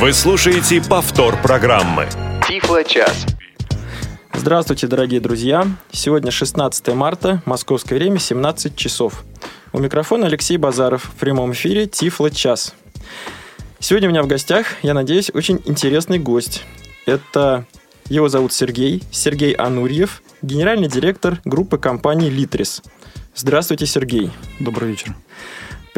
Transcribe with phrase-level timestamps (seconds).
[0.00, 2.06] Вы слушаете повтор программы.
[2.46, 3.26] Тифло час.
[4.32, 5.66] Здравствуйте, дорогие друзья!
[5.90, 9.24] Сегодня 16 марта, московское время, 17 часов.
[9.72, 12.76] У микрофона Алексей Базаров в прямом эфире Тифло час.
[13.80, 16.62] Сегодня у меня в гостях, я надеюсь, очень интересный гость.
[17.04, 17.66] Это
[18.08, 22.84] его зовут Сергей, Сергей Анурьев, генеральный директор группы компании «Литрис».
[23.34, 24.30] Здравствуйте, Сергей.
[24.60, 25.16] Добрый вечер.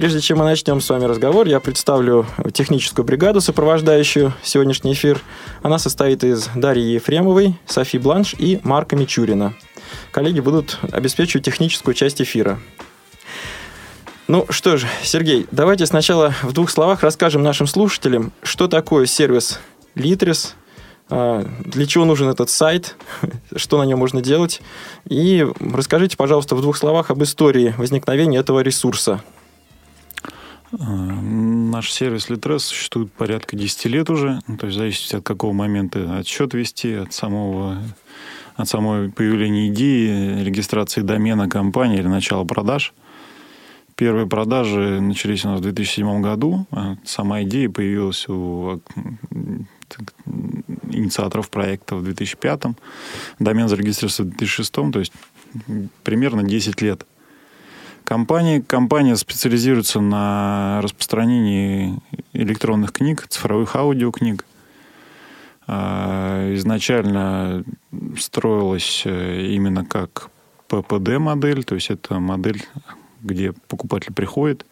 [0.01, 2.25] Прежде чем мы начнем с вами разговор, я представлю
[2.55, 5.21] техническую бригаду, сопровождающую сегодняшний эфир.
[5.61, 9.53] Она состоит из Дарьи Ефремовой, Софи Бланш и Марка Мичурина.
[10.11, 12.59] Коллеги будут обеспечивать техническую часть эфира.
[14.27, 19.61] Ну что ж, Сергей, давайте сначала в двух словах расскажем нашим слушателям, что такое сервис
[19.97, 20.55] Litres,
[21.11, 22.97] а, для чего нужен этот сайт,
[23.55, 24.63] что на нем можно делать,
[25.07, 29.21] и расскажите, пожалуйста, в двух словах об истории возникновения этого ресурса.
[30.79, 35.53] А, наш сервис Litres существует порядка 10 лет уже, ну, то есть зависит от какого
[35.53, 37.79] момента отсчет вести, от самого
[38.57, 42.93] от самой появления идеи, регистрации домена компании или начала продаж.
[43.97, 46.67] Первые продажи начались у нас в 2007 году.
[46.71, 48.81] А сама идея появилась у
[50.91, 52.63] инициаторов проекта в 2005.
[53.39, 55.13] Домен зарегистрировался в 2006, то есть
[56.05, 57.07] примерно 10 лет.
[58.05, 61.99] Компания, компания специализируется на распространении
[62.33, 64.45] электронных книг, цифровых аудиокниг.
[65.67, 67.65] А, изначально
[68.19, 70.31] строилась э, именно как
[70.67, 72.65] ППД-модель, то есть это модель,
[73.23, 74.67] где покупатель приходит,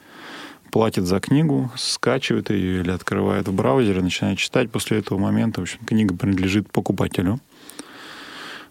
[0.71, 4.71] платит за книгу, скачивает ее или открывает в браузере, начинает читать.
[4.71, 7.41] После этого момента, в общем, книга принадлежит покупателю.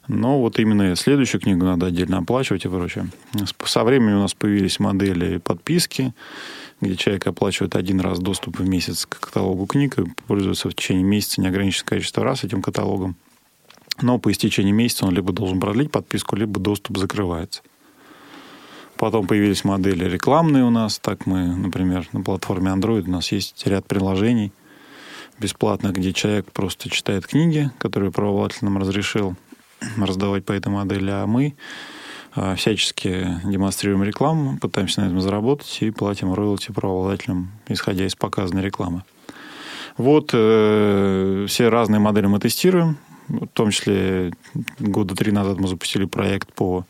[0.08, 3.10] Но вот именно следующую книгу надо отдельно оплачивать и прочее.
[3.66, 6.14] Со временем у нас появились модели подписки,
[6.80, 11.04] где человек оплачивает один раз доступ в месяц к каталогу книг и пользуется в течение
[11.04, 13.16] месяца неограниченное количество раз этим каталогом.
[14.02, 17.62] Но по истечении месяца он либо должен продлить подписку, либо доступ закрывается.
[18.96, 21.00] Потом появились модели рекламные у нас.
[21.00, 24.54] Так мы, например, на платформе Android у нас есть ряд приложений
[25.40, 29.36] бесплатных, где человек просто читает книги, которые правовладель нам разрешил
[29.98, 31.56] раздавать по этой модели, а мы
[32.36, 38.64] а, всячески демонстрируем рекламу, пытаемся на этом заработать и платим роялти правообладателям, исходя из показанной
[38.64, 39.04] рекламы.
[39.98, 42.98] Вот э, все разные модели мы тестируем.
[43.28, 44.32] В том числе
[44.80, 46.86] года три назад мы запустили проект по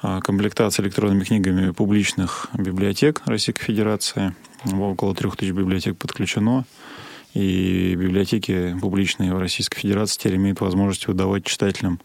[0.00, 4.34] а, комплектации электронными книгами публичных библиотек Российской Федерации.
[4.72, 6.64] Около трех тысяч библиотек подключено.
[7.34, 12.00] И библиотеки публичные в Российской Федерации теперь имеют возможность выдавать читателям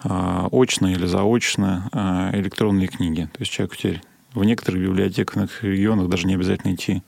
[0.00, 3.28] а, очно или заочно а, электронные книги.
[3.32, 4.02] То есть человек теперь
[4.34, 7.02] в некоторых библиотеках, регионах даже не обязательно идти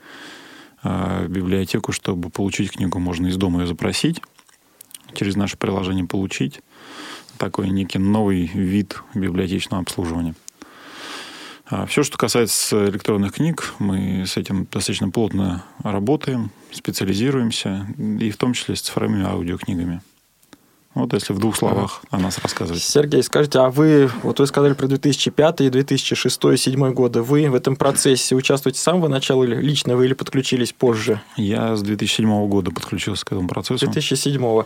[0.82, 3.00] в библиотеку, чтобы получить книгу.
[3.00, 4.20] Можно из дома ее запросить,
[5.14, 6.60] через наше приложение получить
[7.38, 10.34] такой некий новый вид библиотечного обслуживания.
[11.68, 18.36] А все, что касается электронных книг, мы с этим достаточно плотно работаем, специализируемся, и в
[18.36, 20.00] том числе с цифровыми аудиокнигами.
[20.96, 22.82] Вот если в двух словах о нас рассказывать.
[22.82, 27.76] Сергей, скажите, а вы, вот вы сказали про 2005, 2006, 2007 годы, вы в этом
[27.76, 31.20] процессе участвуете с самого начала или лично вы или подключились позже?
[31.36, 33.84] Я с 2007 года подключился к этому процессу.
[33.84, 34.64] 2007.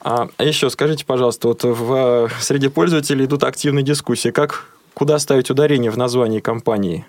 [0.00, 4.30] А, а еще скажите, пожалуйста, вот в, среди пользователей идут активные дискуссии.
[4.30, 7.04] Как, куда ставить ударение в названии компании?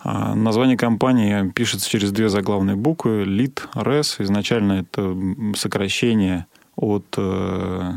[0.00, 3.24] А, название компании пишется через две заглавные буквы.
[3.24, 4.22] LIT, RES.
[4.22, 5.16] Изначально это
[5.56, 6.46] сокращение
[6.76, 7.92] от э,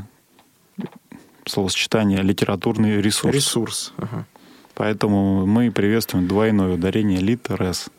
[1.45, 3.35] словосочетания литературный ресурс.
[3.35, 3.93] Ресурс.
[3.97, 4.25] Ага.
[4.75, 7.91] Поэтому мы приветствуем двойное ударение LIT, RES.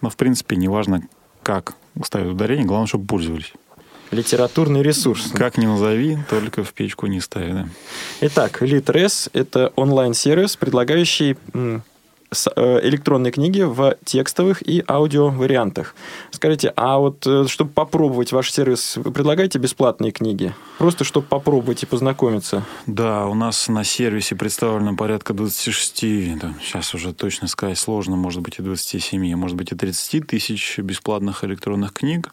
[0.00, 1.02] Но, в принципе, неважно,
[1.44, 3.52] как ставить ударение, главное, чтобы пользовались.
[4.10, 5.30] Литературный ресурс.
[5.34, 7.52] Как ни назови, только в печку не ставь.
[7.52, 7.68] Да.
[8.20, 11.36] Итак, Litres— это онлайн-сервис, предлагающий
[12.56, 15.94] э, электронные книги в текстовых и аудио вариантах.
[16.30, 20.54] Скажите, а вот э, чтобы попробовать ваш сервис, вы предлагаете бесплатные книги?
[20.78, 22.64] Просто чтобы попробовать и познакомиться?
[22.86, 28.42] Да, у нас на сервисе представлено порядка 26, да, сейчас уже точно сказать сложно, может
[28.42, 32.32] быть и 27, может быть и 30 тысяч бесплатных электронных книг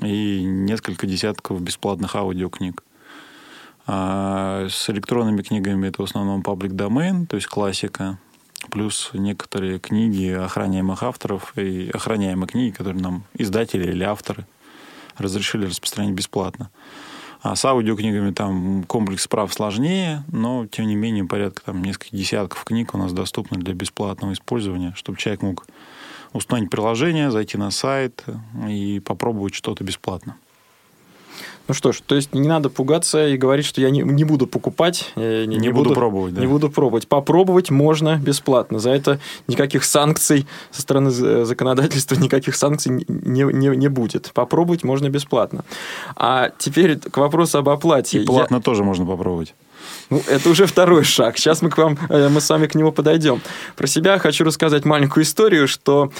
[0.00, 2.82] и несколько десятков бесплатных аудиокниг.
[3.86, 8.18] А с электронными книгами это в основном паблик домен, то есть классика,
[8.70, 14.46] плюс некоторые книги охраняемых авторов и охраняемые книги, которые нам издатели или авторы
[15.18, 16.70] разрешили распространять бесплатно.
[17.42, 22.64] А с аудиокнигами там комплекс прав сложнее, но тем не менее порядка там нескольких десятков
[22.64, 25.66] книг у нас доступны для бесплатного использования, чтобы человек мог
[26.32, 28.24] установить приложение, зайти на сайт
[28.68, 30.36] и попробовать что-то бесплатно.
[31.68, 34.46] Ну что ж, то есть не надо пугаться и говорить, что я не, не буду
[34.46, 35.12] покупать.
[35.14, 36.40] Не, не, не буду, буду пробовать, да.
[36.40, 37.06] Не буду пробовать.
[37.06, 38.80] Попробовать можно бесплатно.
[38.80, 44.32] За это никаких санкций со стороны законодательства, никаких санкций не, не, не будет.
[44.34, 45.64] Попробовать можно бесплатно.
[46.16, 48.22] А теперь к вопросу об оплате.
[48.22, 48.60] И платно я...
[48.60, 49.54] тоже можно попробовать.
[50.10, 51.38] Ну, это уже второй шаг.
[51.38, 53.40] Сейчас мы к вам, э, мы с вами к нему подойдем.
[53.76, 56.12] Про себя хочу рассказать маленькую историю, что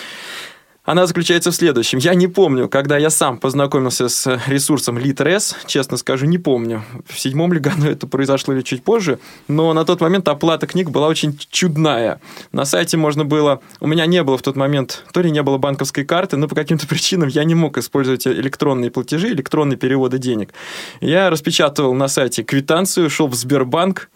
[0.85, 1.99] она заключается в следующем.
[1.99, 7.19] Я не помню, когда я сам познакомился с ресурсом Litres, честно скажу, не помню, в
[7.19, 11.07] седьмом ли году это произошло или чуть позже, но на тот момент оплата книг была
[11.07, 12.21] очень чудная.
[12.51, 13.61] На сайте можно было...
[13.79, 16.57] У меня не было в тот момент, то ли не было банковской карты, но по
[16.57, 20.53] каким-то причинам я не мог использовать электронные платежи, электронные переводы денег.
[21.01, 24.11] Я распечатывал на сайте квитанцию, шел в Сбербанк,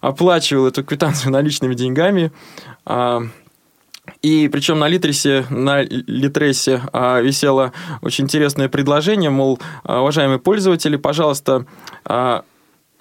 [0.00, 2.32] оплачивал эту квитанцию наличными деньгами,
[2.84, 3.22] а,
[4.20, 7.72] и причем на Литресе, на Литресе а, висело
[8.02, 11.66] очень интересное предложение, мол, а, уважаемые пользователи, пожалуйста,
[12.04, 12.44] а,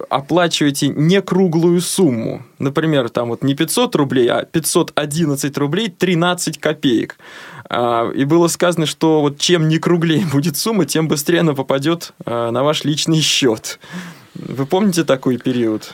[0.10, 2.44] оплачивайте не круглую сумму.
[2.60, 7.18] Например, там вот не 500 рублей, а 511 рублей 13 копеек.
[8.16, 12.64] И было сказано, что вот чем не круглее будет сумма, тем быстрее она попадет на
[12.64, 13.80] ваш личный счет.
[14.34, 15.94] Вы помните такой период?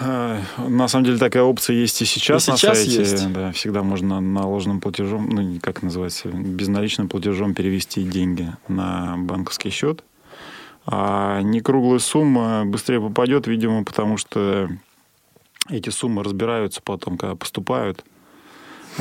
[0.00, 3.00] Э, на самом деле такая опция есть и сейчас, и на сейчас сайте.
[3.00, 3.32] Есть.
[3.32, 10.04] Да, всегда можно наложенным платежом, ну как называется, безналичным платежом перевести деньги на банковский счет.
[10.86, 14.68] А не круглая сумма быстрее попадет, видимо, потому что
[15.68, 18.04] эти суммы разбираются потом, когда поступают.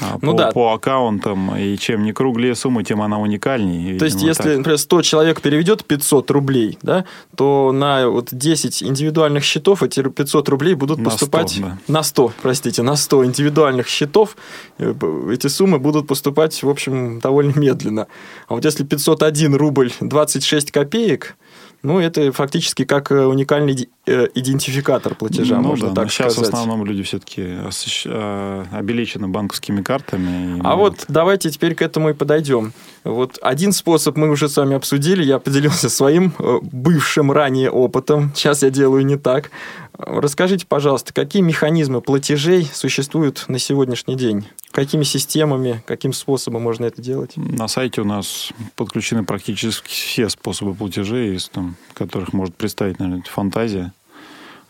[0.02, 0.52] А, ну, по, да.
[0.52, 3.98] по аккаунтам, и чем не круглее сумма, тем она уникальнее.
[3.98, 4.58] То есть, если, так.
[4.58, 7.06] например, 100 человек переведет 500 рублей, да,
[7.36, 11.52] то на вот 10 индивидуальных счетов эти 500 рублей будут на поступать...
[11.52, 11.78] 100, да.
[11.88, 14.36] На 100, простите, на 100 индивидуальных счетов
[14.78, 14.94] э,
[15.32, 18.08] эти суммы будут поступать, в общем, довольно медленно.
[18.48, 21.38] А вот если 501 рубль 26 копеек,
[21.86, 26.52] ну, это фактически как э, уникальный э, идентификатор платежа, ну, можно да, так сейчас сказать.
[26.52, 27.60] в основном люди все-таки
[28.06, 30.60] э, обелечены банковскими картами.
[30.64, 32.74] А вот давайте теперь к этому и подойдем.
[33.04, 36.34] Вот один способ мы уже с вами обсудили, я поделился своим
[36.64, 38.32] бывшим ранее опытом.
[38.34, 39.52] Сейчас я делаю не так.
[39.98, 44.46] Расскажите, пожалуйста, какие механизмы платежей существуют на сегодняшний день?
[44.72, 47.34] Какими системами, каким способом можно это делать?
[47.38, 53.24] На сайте у нас подключены практически все способы платежей, из там, которых может представить, наверное,
[53.24, 53.94] фантазия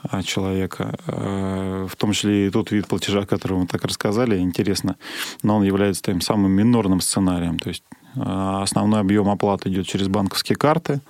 [0.03, 0.95] а, человека.
[1.07, 4.95] А, в том числе и тот вид платежа, о котором мы так рассказали, интересно,
[5.41, 7.57] но он является тем самым минорным сценарием.
[7.57, 7.83] То есть
[8.15, 11.01] а, основной объем оплаты идет через банковские карты,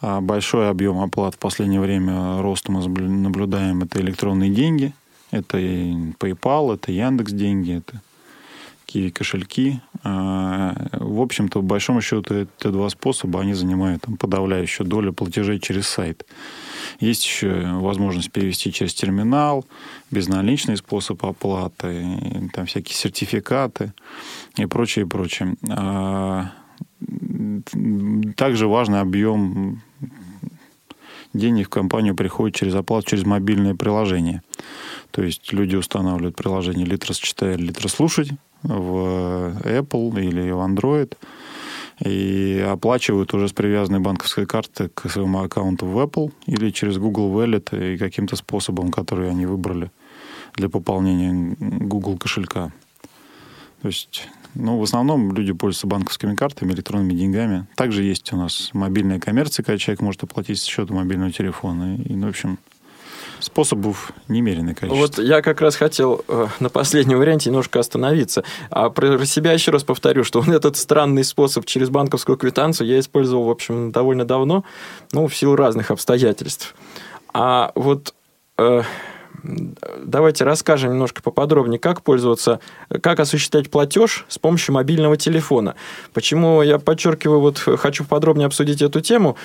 [0.00, 4.92] большой объем оплат в последнее время рост мы наблюдаем это электронные деньги–
[5.30, 8.00] это PayPal, это Яндекс деньги, это
[8.86, 9.80] Киви кошельки.
[10.02, 15.60] А, в общем-то, в большом счету, это два способа, они занимают там, подавляющую долю платежей
[15.60, 16.24] через сайт.
[16.98, 19.66] Есть еще возможность перевести через терминал,
[20.10, 23.92] безналичный способ оплаты, там всякие сертификаты
[24.56, 25.54] и прочее, и прочее.
[25.68, 26.52] А,
[28.36, 29.82] также важный объем
[31.34, 34.42] денег в компанию приходит через оплату через мобильное приложение.
[35.10, 38.30] То есть люди устанавливают приложение Litres читать, Litres слушать
[38.62, 41.16] в Apple или в Android
[42.04, 47.32] и оплачивают уже с привязанной банковской карты к своему аккаунту в Apple или через Google
[47.32, 49.90] Wallet и каким-то способом, который они выбрали
[50.54, 52.72] для пополнения Google кошелька.
[53.82, 57.66] То есть, ну, в основном люди пользуются банковскими картами, электронными деньгами.
[57.76, 61.96] Также есть у нас мобильная коммерция, когда человек может оплатить с счета мобильного телефона.
[61.96, 62.58] И, ну, в общем,
[63.40, 65.22] способов немеренное количество.
[65.22, 68.42] Вот я как раз хотел э, на последнем варианте немножко остановиться.
[68.70, 73.44] А про себя еще раз повторю, что этот странный способ через банковскую квитанцию я использовал,
[73.44, 74.64] в общем, довольно давно,
[75.12, 76.74] ну, в силу разных обстоятельств.
[77.32, 78.14] А вот
[78.58, 78.82] э,
[79.42, 82.60] давайте расскажем немножко поподробнее, как пользоваться,
[83.02, 85.74] как осуществлять платеж с помощью мобильного телефона.
[86.12, 89.36] Почему я подчеркиваю, вот хочу подробнее обсудить эту тему,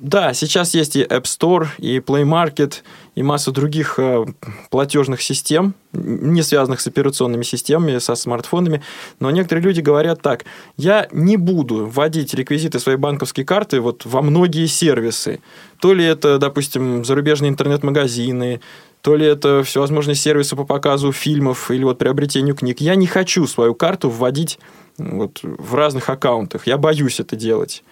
[0.00, 2.82] да, сейчас есть и App Store, и Play Market,
[3.14, 4.26] и масса других э,
[4.70, 8.82] платежных систем, не связанных с операционными системами, со смартфонами.
[9.20, 10.44] Но некоторые люди говорят так,
[10.76, 15.40] я не буду вводить реквизиты своей банковской карты вот во многие сервисы.
[15.80, 18.60] То ли это, допустим, зарубежные интернет-магазины,
[19.00, 22.80] то ли это всевозможные сервисы по показу фильмов или вот приобретению книг.
[22.80, 24.58] Я не хочу свою карту вводить
[24.98, 26.66] вот в разных аккаунтах.
[26.66, 27.82] Я боюсь это делать.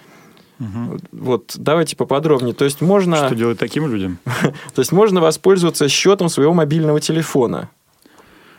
[0.61, 0.99] Угу.
[1.13, 2.55] Вот давайте поподробнее.
[2.55, 3.27] То есть можно...
[3.27, 4.19] Что делать таким людям?
[4.75, 7.71] То есть можно воспользоваться счетом своего мобильного телефона.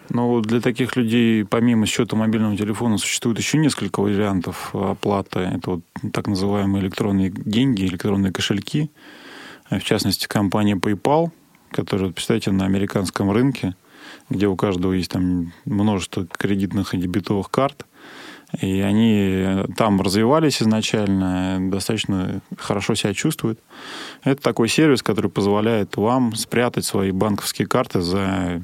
[0.09, 5.39] Ну, для таких людей, помимо счета мобильного телефона, существует еще несколько вариантов оплаты.
[5.39, 5.81] Это вот
[6.13, 8.91] так называемые электронные деньги, электронные кошельки.
[9.71, 11.31] В частности, компания PayPal,
[11.71, 13.75] которая, представьте, на американском рынке,
[14.29, 17.85] где у каждого есть там множество кредитных и дебетовых карт–
[18.61, 23.59] и они там развивались изначально, достаточно хорошо себя чувствуют.
[24.23, 28.61] Это такой сервис, который позволяет вам спрятать свои банковские карты за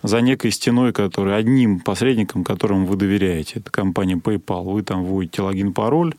[0.00, 3.58] за некой стеной, который одним посредником, которому вы доверяете.
[3.58, 4.62] Это компания PayPal.
[4.62, 6.14] Вы там вводите логин, пароль,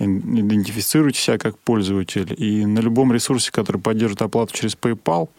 [0.00, 2.34] идентифицируете себя как пользователь.
[2.36, 5.28] И на любом ресурсе, который поддерживает оплату через PayPal–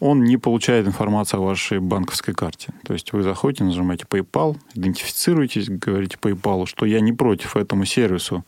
[0.00, 2.72] он не получает информацию о вашей банковской карте.
[2.84, 8.44] То есть вы заходите, нажимаете PayPal, идентифицируетесь, говорите PayPal, что я не против этому сервису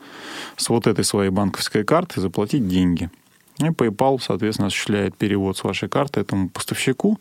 [0.56, 3.10] с вот этой своей банковской карты заплатить деньги.
[3.58, 7.20] И PayPal, соответственно, осуществляет перевод с вашей карты этому поставщику.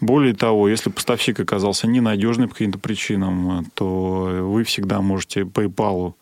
[0.00, 6.14] Более того, если поставщик оказался ненадежный по каким-то причинам, то вы всегда можете PayPal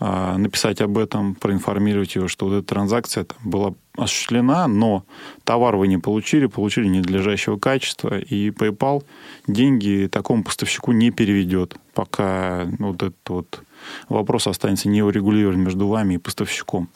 [0.00, 5.04] а, написать об этом, проинформировать его, что вот эта транзакция была осуществлена, но
[5.44, 9.04] товар вы не получили, получили ненадлежащего качества, и PayPal
[9.46, 13.62] деньги такому поставщику не переведет, пока вот этот вот
[14.08, 16.88] вопрос останется неурегулирован между вами и поставщиком.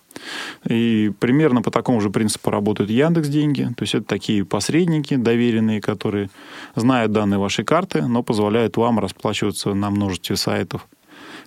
[0.68, 3.68] И примерно по такому же принципу работают Яндекс деньги.
[3.76, 6.30] То есть это такие посредники доверенные, которые
[6.74, 10.88] знают данные вашей карты, но позволяют вам расплачиваться на множестве сайтов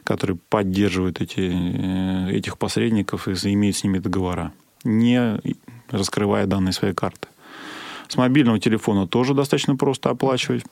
[0.03, 4.51] которые поддерживают эти, э, этих посредников и имеют с ними договора,
[4.83, 5.39] не
[5.89, 7.27] раскрывая данные своей карты.
[8.07, 10.65] С мобильного телефона тоже достаточно просто оплачивать,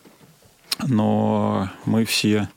[0.88, 2.50] но мы все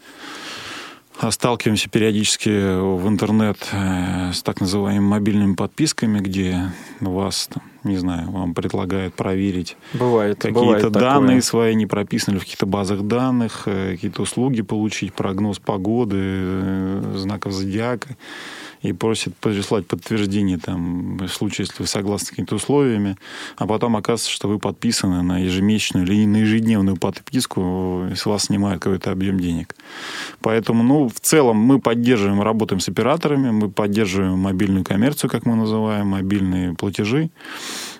[1.30, 7.48] сталкиваемся периодически в интернет э, с так называемыми мобильными подписками, где вас,
[7.84, 9.76] не знаю, вам предлагают проверить
[10.52, 11.42] какие-то данные такое.
[11.42, 17.52] свои, не прописаны в каких-то базах данных, э, какие-то услуги получить, прогноз погоды, э, знаков
[17.52, 18.16] зодиака
[18.82, 23.16] и просит прислать подтверждение там, в случае, если вы согласны с какими-то условиями,
[23.56, 28.44] а потом оказывается, что вы подписаны на ежемесячную или на ежедневную подписку, и с вас
[28.44, 29.74] снимают какой-то объем денег.
[30.40, 35.54] Поэтому, ну, в целом мы поддерживаем, работаем с операторами, мы поддерживаем мобильную коммерцию, как мы
[35.54, 37.30] называем, мобильные платежи.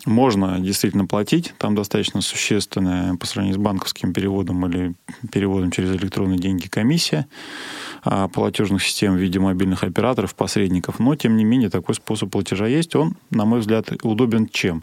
[0.05, 4.95] Можно действительно платить, там достаточно существенная по сравнению с банковским переводом или
[5.31, 7.29] переводом через электронные деньги комиссия.
[8.03, 10.99] А, платежных систем в виде мобильных операторов, посредников.
[10.99, 12.97] Но, тем не менее, такой способ платежа есть.
[12.97, 14.83] Он, на мой взгляд, удобен чем?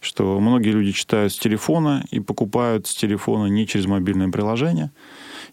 [0.00, 4.90] Что многие люди читают с телефона и покупают с телефона не через мобильное приложение.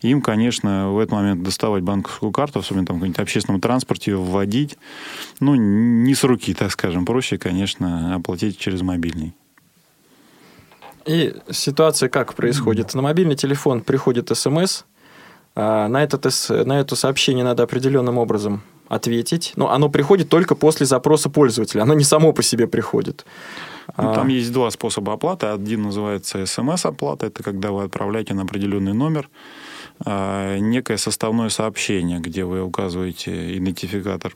[0.03, 4.17] Им, конечно, в этот момент доставать банковскую карту, особенно там в каком-нибудь общественном транспорте, ее
[4.17, 4.77] вводить,
[5.39, 7.05] ну, не с руки, так скажем.
[7.05, 9.33] Проще, конечно, оплатить через мобильный.
[11.05, 12.93] И ситуация как происходит?
[12.93, 14.83] На мобильный телефон приходит смс,
[15.55, 19.53] а, на, этот, на это сообщение надо определенным образом ответить.
[19.55, 21.81] Но оно приходит только после запроса пользователя.
[21.81, 23.25] Оно не само по себе приходит.
[23.97, 24.31] Ну, там а...
[24.31, 25.47] есть два способа оплаты.
[25.47, 27.27] Один называется смс-оплата.
[27.27, 29.29] Это когда вы отправляете на определенный номер
[30.05, 34.35] некое составное сообщение, где вы указываете идентификатор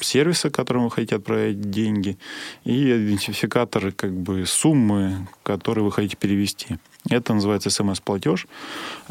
[0.00, 2.18] сервиса, которому вы хотите отправить деньги,
[2.64, 6.78] и идентификатор как бы суммы, которые вы хотите перевести.
[7.10, 8.46] Это называется смс-платеж.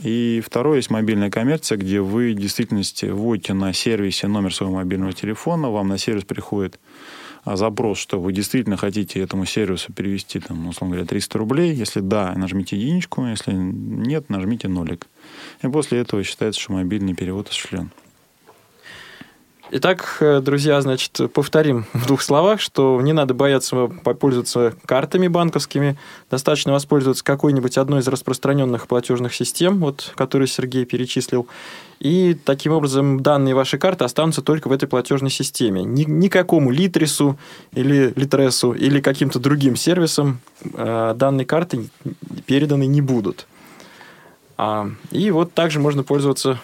[0.01, 5.13] И второе есть мобильная коммерция, где вы в действительности вводите на сервисе номер своего мобильного
[5.13, 6.79] телефона, вам на сервис приходит а,
[7.45, 11.73] запрос, что вы действительно хотите этому сервису перевести, там, условно говоря, 300 рублей.
[11.73, 15.07] Если да, нажмите единичку, если нет, нажмите нолик.
[15.61, 17.91] И после этого считается, что мобильный перевод осуществлен.
[19.75, 25.97] Итак, э, друзья, значит, повторим в двух словах, что не надо бояться попользоваться картами банковскими,
[26.29, 31.47] достаточно воспользоваться какой-нибудь одной из распространенных платежных систем, вот, которые Сергей перечислил,
[31.99, 35.83] и таким образом данные вашей карты останутся только в этой платежной системе.
[35.83, 37.39] Ни, никакому Литресу
[37.71, 40.39] или Литресу или каким-то другим сервисам
[40.71, 41.89] э, данные карты
[42.45, 43.47] переданы не будут.
[44.55, 46.59] А, и вот также можно пользоваться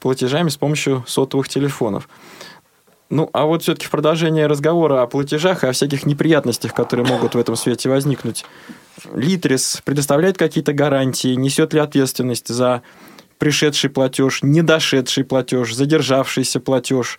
[0.00, 2.08] платежами с помощью сотовых телефонов.
[3.10, 7.34] Ну, а вот все-таки в продолжение разговора о платежах и о всяких неприятностях, которые могут
[7.34, 8.44] в этом свете возникнуть.
[9.14, 12.82] Литрис предоставляет какие-то гарантии, несет ли ответственность за
[13.38, 17.18] пришедший платеж, недошедший платеж, задержавшийся платеж,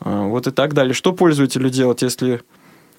[0.00, 0.92] а, вот и так далее.
[0.92, 2.42] Что пользователю делать, если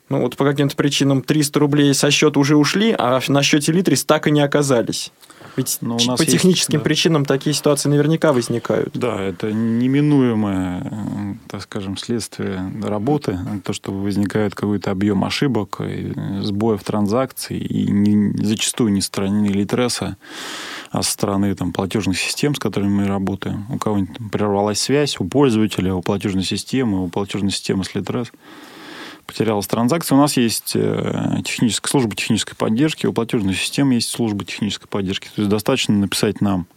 [0.09, 4.03] ну вот по каким-то причинам 300 рублей со счета уже ушли, а на счете Литрис
[4.03, 5.11] так и не оказались.
[5.55, 6.85] Ведь Но ну, у нас по техническим есть, да.
[6.85, 8.91] причинам такие ситуации наверняка возникают.
[8.93, 13.37] Да, это неминуемое, э, так скажем, следствие работы.
[13.63, 15.81] То, что возникает какой-то объем ошибок,
[16.41, 20.17] сбоев транзакций, и не, зачастую не со стороны Литреса,
[20.91, 23.65] а со стороны там, платежных систем, с которыми мы работаем.
[23.69, 28.31] У кого-нибудь прервалась связь, у пользователя, у платежной системы, у платежной системы с Литрес
[29.31, 30.17] потерялась транзакция.
[30.17, 35.27] У нас есть э, техническая служба технической поддержки, у платежной системы есть служба технической поддержки.
[35.27, 36.67] То есть достаточно написать нам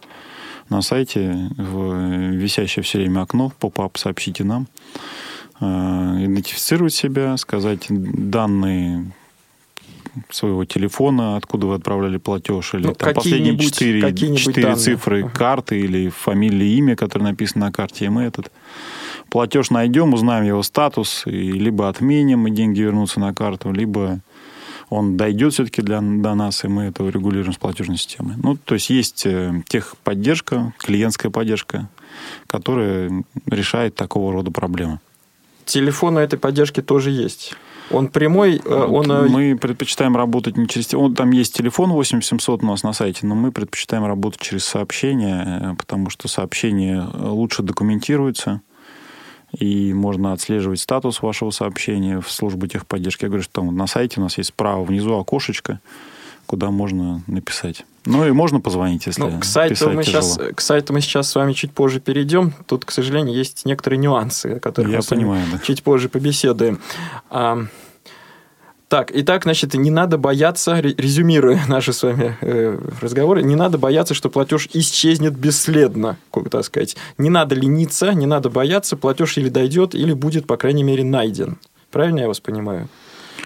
[0.69, 4.69] на сайте в висящее все время окно, поп-ап, сообщите нам,
[5.61, 9.13] э, идентифицировать себя, сказать данные
[10.31, 16.09] своего телефона, откуда вы отправляли платеж, или ну, там последние четыре, четыре цифры карты или
[16.09, 18.53] фамилия, имя, которое написано на карте, и мы этот
[19.31, 24.21] платеж найдем, узнаем его статус, и либо отменим, и деньги вернутся на карту, либо
[24.91, 28.37] он дойдет все-таки для, до нас, и мы это регулируем с платежной системой.
[28.43, 31.89] Ну, то есть есть э, техподдержка, клиентская поддержка,
[32.47, 35.01] которая решает такого рода проблемы.
[35.65, 37.55] Телефон этой поддержки тоже есть.
[37.91, 39.11] Он прямой, э, он...
[39.11, 40.93] Э, мы предпочитаем работать не через...
[40.95, 45.75] Он, там есть телефон 8700 у нас на сайте, но мы предпочитаем работать через сообщения,
[45.79, 48.61] потому что сообщения лучше документируются,
[49.59, 53.25] и можно отслеживать статус вашего сообщения в службу техподдержки.
[53.25, 55.81] Я говорю, что там на сайте у нас есть справа внизу окошечко,
[56.47, 57.85] куда можно написать.
[58.07, 60.23] Ну и можно позвонить, если ну, к сайту мы тяжело.
[60.23, 62.53] сейчас К сайту мы сейчас с вами чуть позже перейдем.
[62.67, 65.59] Тут, к сожалению, есть некоторые нюансы, о которых Я мы понимаю, да.
[65.59, 66.81] чуть позже побеседуем.
[68.89, 74.15] Так, итак, значит, не надо бояться, резюмируя наши с вами э, разговоры, не надо бояться,
[74.15, 76.97] что платеж исчезнет бесследно, как так сказать.
[77.19, 81.59] Не надо лениться, не надо бояться, платеж или дойдет, или будет, по крайней мере, найден.
[81.91, 82.89] Правильно я вас понимаю?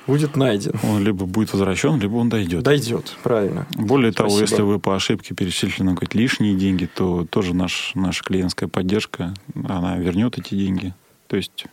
[0.07, 0.73] Будет найден.
[0.83, 2.62] Он либо будет возвращен, либо он дойдет.
[2.62, 3.66] Дойдет, правильно.
[3.76, 4.30] Более Спасибо.
[4.30, 8.68] того, если вы по ошибке перечислили на какие-то лишние деньги, то тоже наш, наша клиентская
[8.68, 9.35] поддержка,
[9.68, 10.95] она вернет эти деньги.
[11.26, 11.66] То есть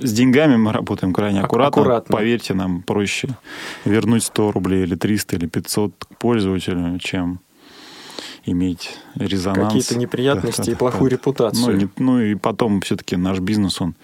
[0.00, 1.82] с деньгами мы работаем крайне аккуратно.
[1.82, 2.16] аккуратно.
[2.16, 3.28] Поверьте, нам проще
[3.84, 7.40] вернуть 100 рублей или 300 или 500 к пользователю, чем
[8.44, 9.72] иметь резонанс.
[9.72, 11.72] Какие-то неприятности да, и плохую да, репутацию.
[11.72, 13.94] Ну, не, ну и потом все-таки наш бизнес, он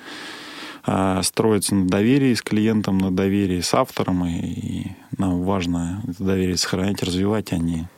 [0.85, 4.87] а, строится на доверии с клиентом, на доверии с автором, и, и
[5.19, 7.89] нам важно это доверие сохранять, развивать, а не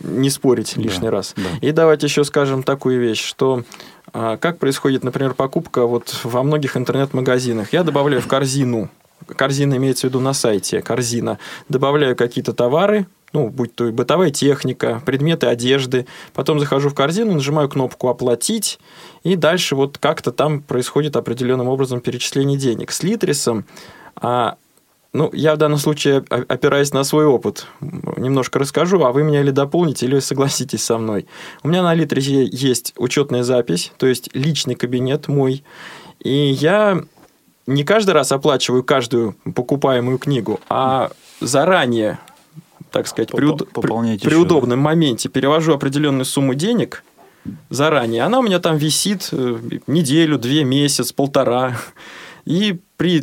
[0.00, 1.34] не спорить лишний да, раз.
[1.36, 1.66] Да.
[1.66, 3.64] И давайте еще скажем такую вещь, что
[4.12, 7.72] как происходит, например, покупка вот во многих интернет-магазинах.
[7.72, 8.88] Я добавляю в корзину,
[9.34, 11.38] корзина имеется в виду на сайте, корзина,
[11.68, 16.06] добавляю какие-то товары, ну, будь то и бытовая техника, предметы одежды.
[16.32, 18.78] Потом захожу в корзину, нажимаю кнопку «Оплатить»,
[19.24, 22.92] и дальше вот как-то там происходит определенным образом перечисление денег.
[22.92, 23.66] С Литрисом
[24.14, 24.56] а,
[25.16, 29.50] ну, я в данном случае, опираясь на свой опыт, немножко расскажу, а вы меня или
[29.50, 31.26] дополните, или согласитесь со мной.
[31.62, 35.64] У меня на Литрисе есть учетная запись, то есть личный кабинет мой,
[36.20, 37.00] и я
[37.66, 42.18] не каждый раз оплачиваю каждую покупаемую книгу, а заранее,
[42.90, 47.02] так сказать, при, при, при удобном моменте перевожу определенную сумму денег
[47.70, 48.22] заранее.
[48.22, 51.76] Она у меня там висит э, неделю, две, месяц, полтора.
[52.46, 53.18] И при,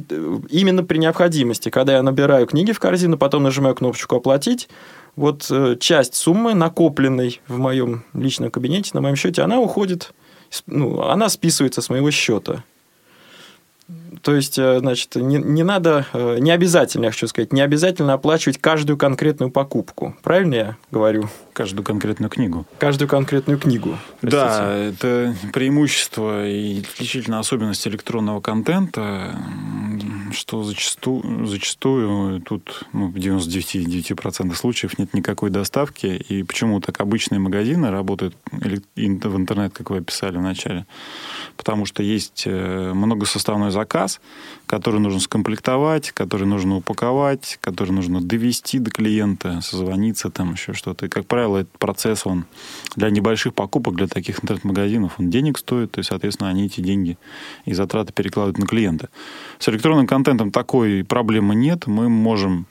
[0.49, 4.69] именно при необходимости, когда я набираю книги в корзину, потом нажимаю кнопочку «Оплатить»,
[5.15, 10.13] вот э, часть суммы, накопленной в моем личном кабинете, на моем счете, она уходит,
[10.65, 12.63] ну, она списывается с моего счета.
[14.21, 18.13] То есть, э, значит, не, не надо, э, не обязательно, я хочу сказать, не обязательно
[18.13, 20.15] оплачивать каждую конкретную покупку.
[20.23, 21.29] Правильно я говорю?
[21.53, 22.65] Каждую конкретную книгу.
[22.79, 23.97] Каждую конкретную книгу.
[24.21, 24.31] Простите.
[24.31, 29.35] Да, это преимущество и отличительная особенность электронного контента,
[30.31, 36.07] что зачастую, зачастую тут ну, в 99% случаев нет никакой доставки.
[36.07, 40.85] И почему так обычные магазины работают в интернет, как вы описали в начале?
[41.55, 44.02] Потому что есть э, многосоставной заказ,
[44.65, 51.05] который нужно скомплектовать, который нужно упаковать, который нужно довести до клиента, созвониться, там еще что-то.
[51.05, 52.45] И, как правило, этот процесс, он
[52.95, 57.17] для небольших покупок, для таких интернет-магазинов, он денег стоит, то есть, соответственно, они эти деньги
[57.65, 59.09] и затраты перекладывают на клиента.
[59.59, 61.87] С электронным контентом такой проблемы нет.
[61.87, 62.67] Мы можем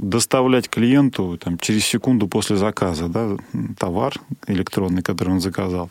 [0.00, 3.36] доставлять клиенту там, через секунду после заказа да,
[3.78, 4.14] товар
[4.46, 5.90] электронный, который он заказал.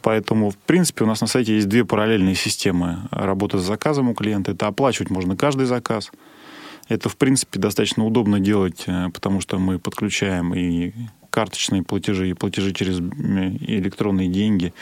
[0.00, 4.14] Поэтому, в принципе, у нас на сайте есть две параллельные системы работы с заказом у
[4.14, 4.52] клиента.
[4.52, 6.12] Это оплачивать можно каждый заказ.
[6.88, 10.92] Это, в принципе, достаточно удобно делать, э, потому что мы подключаем и
[11.30, 14.72] карточные платежи и платежи через электронные деньги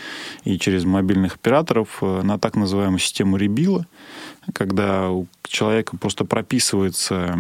[0.45, 3.87] и через мобильных операторов на так называемую систему Ребила,
[4.53, 7.37] когда у человека просто прописывается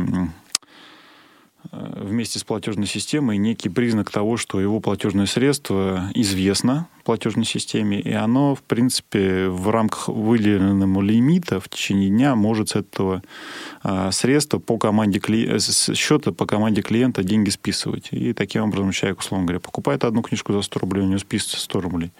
[1.72, 8.12] вместе с платежной системой некий признак того, что его платежное средство известно платежной системе, и
[8.12, 13.22] оно, в принципе, в рамках выделенного лимита в течение дня может с этого
[13.82, 15.58] а, средства по команде кли...
[15.60, 18.08] Счета по команде клиента деньги списывать.
[18.10, 21.60] И таким образом человек, условно говоря, покупает одну книжку за 100 рублей, у него списывается
[21.60, 22.10] 100 рублей.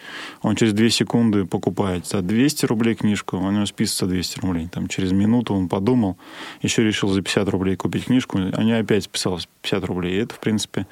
[0.43, 4.69] Он через 2 секунды покупает за 200 рублей книжку, у него списывается 200 рублей.
[4.69, 6.17] Там, через минуту он подумал,
[6.63, 10.15] еще решил за 50 рублей купить книжку, у него опять списалось 50 рублей.
[10.15, 10.87] И это, в принципе,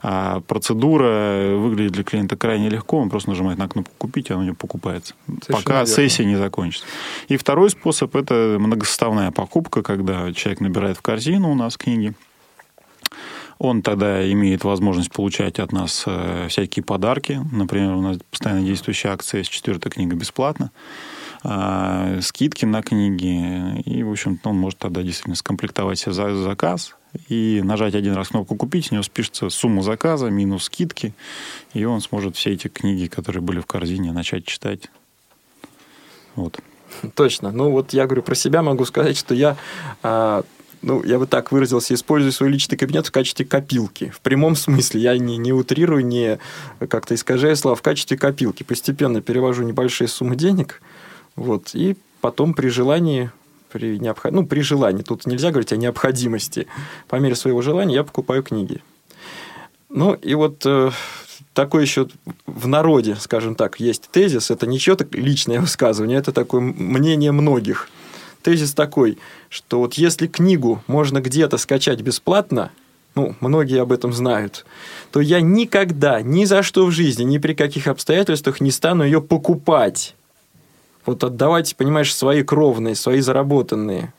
[0.00, 4.54] а, процедура выглядит для клиента крайне легко, он просто нажимает на кнопку «Купить», у него
[4.54, 5.14] покупается.
[5.26, 5.86] Совершенно пока верно.
[5.86, 6.86] сессия не закончится.
[7.28, 12.14] И второй способ– это многосоставная покупка, когда человек набирает в корзину у нас книги,
[13.58, 17.40] он тогда имеет возможность получать от нас э, всякие подарки.
[17.52, 20.72] Например, у нас постоянно действующая акция четвертая книга бесплатно.
[21.44, 23.80] Э, скидки на книги.
[23.82, 26.96] И, в общем он может тогда действительно скомплектовать себе заказ,
[27.28, 31.14] и нажать один раз кнопку «Купить», у него спишется сумма заказа минус скидки,
[31.74, 34.90] и он сможет все эти книги, которые были в корзине, начать читать.
[36.34, 36.58] Вот.
[37.14, 37.50] Точно.
[37.52, 39.56] Ну вот я говорю про себя, могу сказать, что я
[40.02, 40.44] а,
[40.82, 44.10] ну, я бы так выразился, использую свой личный кабинет в качестве копилки.
[44.10, 45.00] В прямом смысле.
[45.00, 46.38] Я не, не утрирую, не
[46.88, 48.64] как-то искажаю слова, в качестве копилки.
[48.64, 50.82] Постепенно перевожу небольшие суммы денег,
[51.36, 53.30] вот, и потом при желании
[53.72, 54.32] при, необход...
[54.32, 56.66] ну, при желании, тут нельзя говорить о необходимости,
[57.08, 58.82] по мере своего желания я покупаю книги.
[59.88, 60.90] Ну, и вот э,
[61.52, 62.08] такой еще
[62.46, 67.88] в народе, скажем так, есть тезис, это не чье-то личное высказывание, это такое мнение многих.
[68.42, 72.70] Тезис такой, что вот если книгу можно где-то скачать бесплатно,
[73.14, 74.64] ну, многие об этом знают,
[75.10, 79.20] то я никогда, ни за что в жизни, ни при каких обстоятельствах не стану ее
[79.20, 80.14] покупать
[81.06, 84.12] вот отдавать, понимаешь, свои кровные, свои заработанные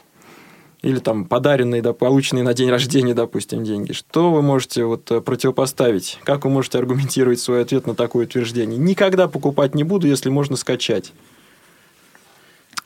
[0.82, 3.93] или там подаренные, да, полученные на день рождения, допустим, деньги.
[3.93, 6.19] Что вы можете вот э, противопоставить?
[6.26, 8.78] Как вы можете аргументировать свой ответ на такое утверждение?
[8.78, 11.13] Никогда покупать не буду, если можно скачать.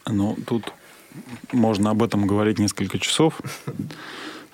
[0.05, 0.71] Ну, тут
[1.51, 3.41] можно об этом говорить несколько часов.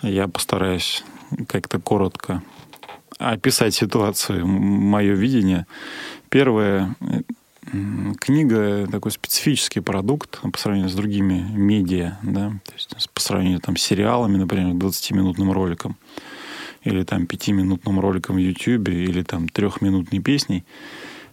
[0.01, 1.03] Я постараюсь
[1.47, 2.41] как-то коротко
[3.19, 5.65] описать ситуацию, мое видение.
[6.29, 6.95] Первое,
[8.19, 13.77] книга такой специфический продукт по сравнению с другими медиа, да, то есть по сравнению там,
[13.77, 15.97] с сериалами, например, 20-минутным роликом,
[16.83, 20.63] или там 5-минутным роликом в YouTube, или там трехминутной песней,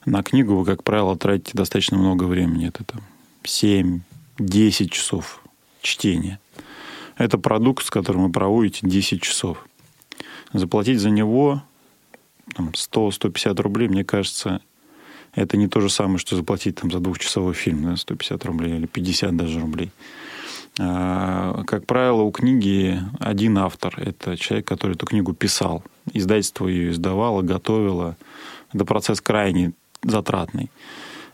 [0.06, 2.68] на книгу вы, как правило, тратите достаточно много времени.
[2.68, 3.00] Это там
[3.44, 5.42] 7-10 часов
[5.82, 6.40] чтения.
[7.16, 9.66] Это продукт, с которым вы проводите 10 часов.
[10.52, 11.62] Заплатить за него
[12.56, 14.62] 100-150 рублей, мне кажется,
[15.34, 18.86] это не то же самое, что заплатить там, за двухчасовой фильм, да, 150 рублей или
[18.86, 19.90] 50 даже рублей.
[20.78, 23.94] А, как правило, у книги один автор.
[23.98, 25.82] Это человек, который эту книгу писал.
[26.12, 28.16] Издательство ее издавало, готовило.
[28.72, 30.70] Это процесс крайне затратный.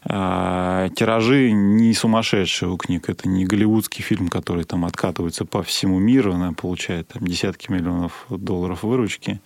[0.08, 3.08] А, тиражи не сумасшедшие у книг.
[3.08, 8.26] Это не голливудский фильм, который там откатывается по всему миру, она получает там, десятки миллионов
[8.30, 9.40] долларов выручки.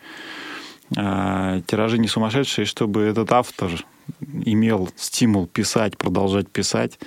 [0.96, 3.70] А, тиражи не сумасшедшие, чтобы этот автор
[4.44, 6.98] имел стимул писать, продолжать писать,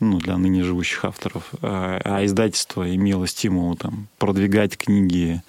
[0.00, 5.42] ну, для ныне живущих авторов, а, а издательство имело стимул там, продвигать книги,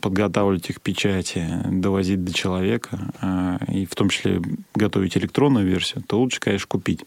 [0.00, 4.40] подготавливать их к печати, довозить до человека, а, и в том числе
[4.74, 7.04] готовить электронную версию, то лучше, конечно, купить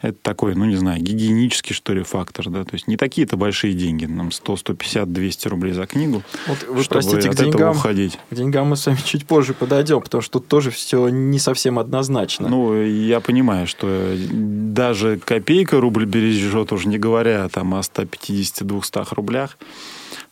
[0.00, 3.74] это такой, ну, не знаю, гигиенический, что ли, фактор, да, то есть не такие-то большие
[3.74, 7.60] деньги, нам 100, 150, 200 рублей за книгу, вот вы чтобы простите, от к деньгам,
[7.60, 8.18] этого уходить.
[8.30, 11.78] К деньгам мы с вами чуть позже подойдем, потому что тут тоже все не совсем
[11.78, 12.48] однозначно.
[12.48, 19.58] Ну, я понимаю, что даже копейка рубль бережет, уже не говоря там о 150-200 рублях,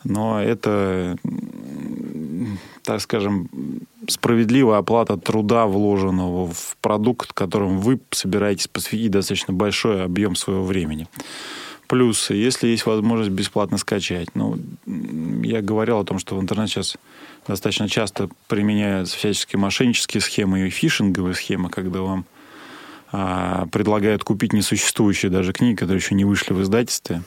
[0.08, 1.16] но это,
[2.82, 3.48] так скажем,
[4.08, 11.08] справедливая оплата труда, вложенного в продукт, которым вы собираетесь посвятить достаточно большой объем своего времени.
[11.88, 14.28] Плюс, если есть возможность бесплатно скачать.
[14.34, 14.58] Ну,
[15.44, 16.96] я говорил о том, что в интернете сейчас
[17.46, 22.24] достаточно часто применяются всяческие мошеннические схемы и фишинговые схемы, когда вам
[23.10, 27.22] предлагают купить несуществующие даже книги, которые еще не вышли в издательстве.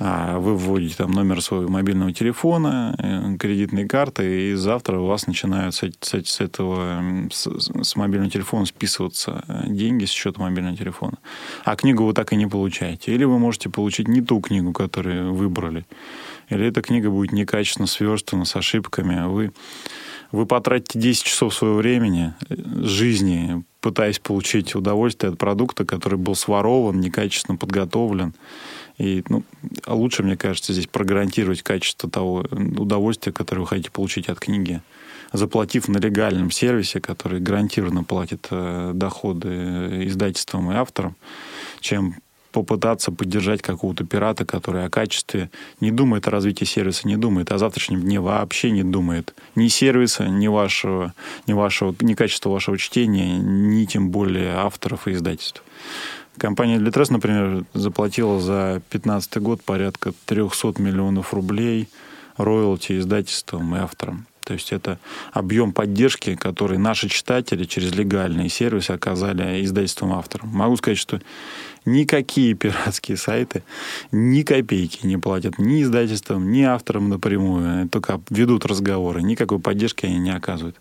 [0.00, 5.26] А, вы вводите там номер своего мобильного телефона, э, кредитной карты, и завтра у вас
[5.26, 7.48] начинают с, с, с этого, с,
[7.82, 11.18] с мобильного телефона списываться э, деньги с счета мобильного телефона.
[11.64, 13.12] А книгу вы так и не получаете.
[13.12, 15.84] Или вы можете получить не ту книгу, которую выбрали.
[16.48, 19.26] Или эта книга будет некачественно сверстана, с ошибками.
[19.26, 19.52] Вы
[20.30, 26.34] вы потратите 10 часов своего времени, э, жизни, пытаясь получить удовольствие от продукта, который был
[26.34, 28.34] сворован, некачественно подготовлен.
[28.98, 29.44] И ну,
[29.86, 34.82] лучше, мне кажется, здесь прогарантировать качество того удовольствия, которое вы хотите получить от книги,
[35.32, 41.14] заплатив на легальном сервисе, который гарантированно платит э, доходы издательствам и авторам,
[41.80, 42.16] чем
[42.62, 47.58] попытаться поддержать какого-то пирата, который о качестве не думает о развитии сервиса, не думает, о
[47.58, 49.34] завтрашнем дне вообще не думает.
[49.54, 51.14] Ни сервиса, ни вашего,
[51.46, 55.62] ни вашего, ни качества вашего чтения, ни тем более авторов и издательств.
[56.36, 61.88] Компания Litres, например, заплатила за 2015 год порядка 300 миллионов рублей
[62.36, 64.27] роялти издательствам и авторам.
[64.48, 64.98] То есть это
[65.34, 70.48] объем поддержки, который наши читатели через легальные сервисы оказали издательством авторам.
[70.48, 71.20] Могу сказать, что
[71.84, 73.62] никакие пиратские сайты
[74.10, 80.18] ни копейки не платят ни издательствам, ни авторам напрямую, только ведут разговоры, никакой поддержки они
[80.18, 80.76] не оказывают.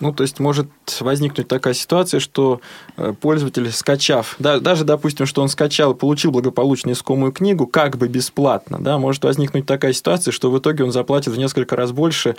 [0.00, 0.68] Ну, то есть может
[1.00, 2.60] возникнуть такая ситуация, что
[2.96, 8.08] э, пользователь, скачав, да, даже, допустим, что он скачал получил благополучно искомую книгу, как бы
[8.08, 12.36] бесплатно, да, может возникнуть такая ситуация, что в итоге он заплатит в несколько раз больше,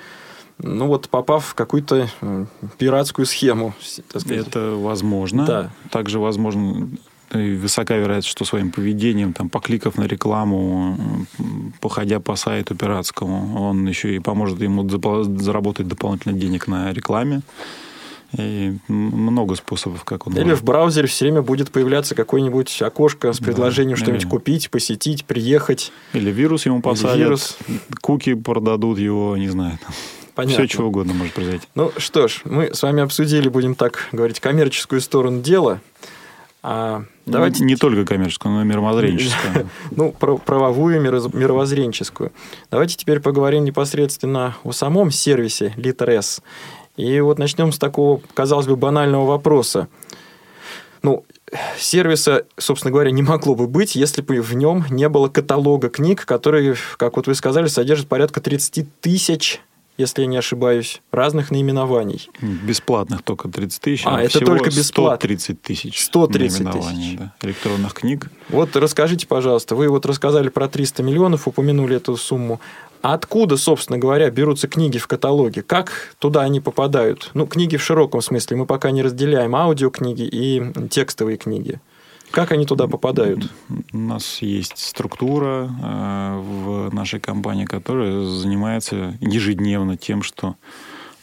[0.59, 2.45] ну вот попав в какую-то э,
[2.77, 3.73] пиратскую схему.
[4.29, 5.45] Это возможно.
[5.45, 5.71] Да.
[5.91, 6.89] Также возможно
[7.33, 10.97] и высока вероятность, что своим поведением, там, покликав на рекламу,
[11.81, 17.41] походя по сайту пиратскому, он еще и поможет ему заработать дополнительно денег на рекламе.
[18.37, 20.59] И много способов, как он Или может.
[20.59, 25.93] в браузере все время будет появляться какое-нибудь окошко с предложением да, что-нибудь купить, посетить, приехать.
[26.11, 27.57] Или вирус ему посадят, Или вирус.
[28.01, 29.79] куки продадут его, не знаю.
[30.37, 30.65] Понятно.
[30.65, 31.65] Все, чего угодно может произойти.
[31.73, 35.81] Ну что ж, мы с вами обсудили, будем так говорить, коммерческую сторону дела.
[36.61, 37.63] А давайте...
[37.63, 39.67] Не только коммерческую, но и мировоззренческую.
[39.91, 42.31] ну, правовую, мировоззренческую.
[42.69, 46.43] Давайте теперь поговорим непосредственно о самом сервисе Litres.
[46.97, 49.87] И вот начнем с такого, казалось бы, банального вопроса.
[51.01, 51.25] Ну,
[51.79, 56.27] сервиса, собственно говоря, не могло бы быть, если бы в нем не было каталога книг,
[56.27, 59.61] который, как вот вы сказали, содержит порядка 30 тысяч
[59.97, 62.29] если я не ошибаюсь, разных наименований.
[62.41, 64.05] Бесплатных только 30 тысяч.
[64.05, 65.17] А, а это только бесплатно.
[65.17, 67.17] 130 тысяч 130 тысяч.
[67.17, 68.29] Да, электронных книг.
[68.49, 72.59] Вот расскажите, пожалуйста, вы вот рассказали про 300 миллионов, упомянули эту сумму.
[73.01, 75.61] откуда, собственно говоря, берутся книги в каталоге?
[75.63, 77.31] Как туда они попадают?
[77.33, 78.57] Ну, книги в широком смысле.
[78.57, 81.79] Мы пока не разделяем аудиокниги и текстовые книги.
[82.37, 83.51] Как они туда попадают?
[83.91, 90.55] У нас есть структура э, в нашей компании, которая занимается ежедневно тем, что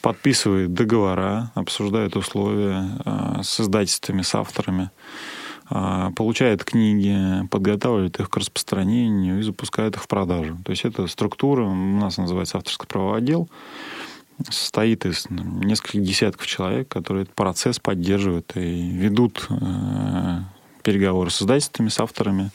[0.03, 4.90] подписывает договора, обсуждает условия э, с издательствами, с авторами,
[5.70, 10.59] э, получает книги, подготавливает их к распространению и запускает их в продажу.
[10.64, 13.48] То есть это структура, у нас называется авторский правовой отдел,
[14.50, 19.46] состоит из нескольких десятков человек, которые этот процесс поддерживают и ведут
[20.85, 22.51] переговоры с издательствами, с авторами,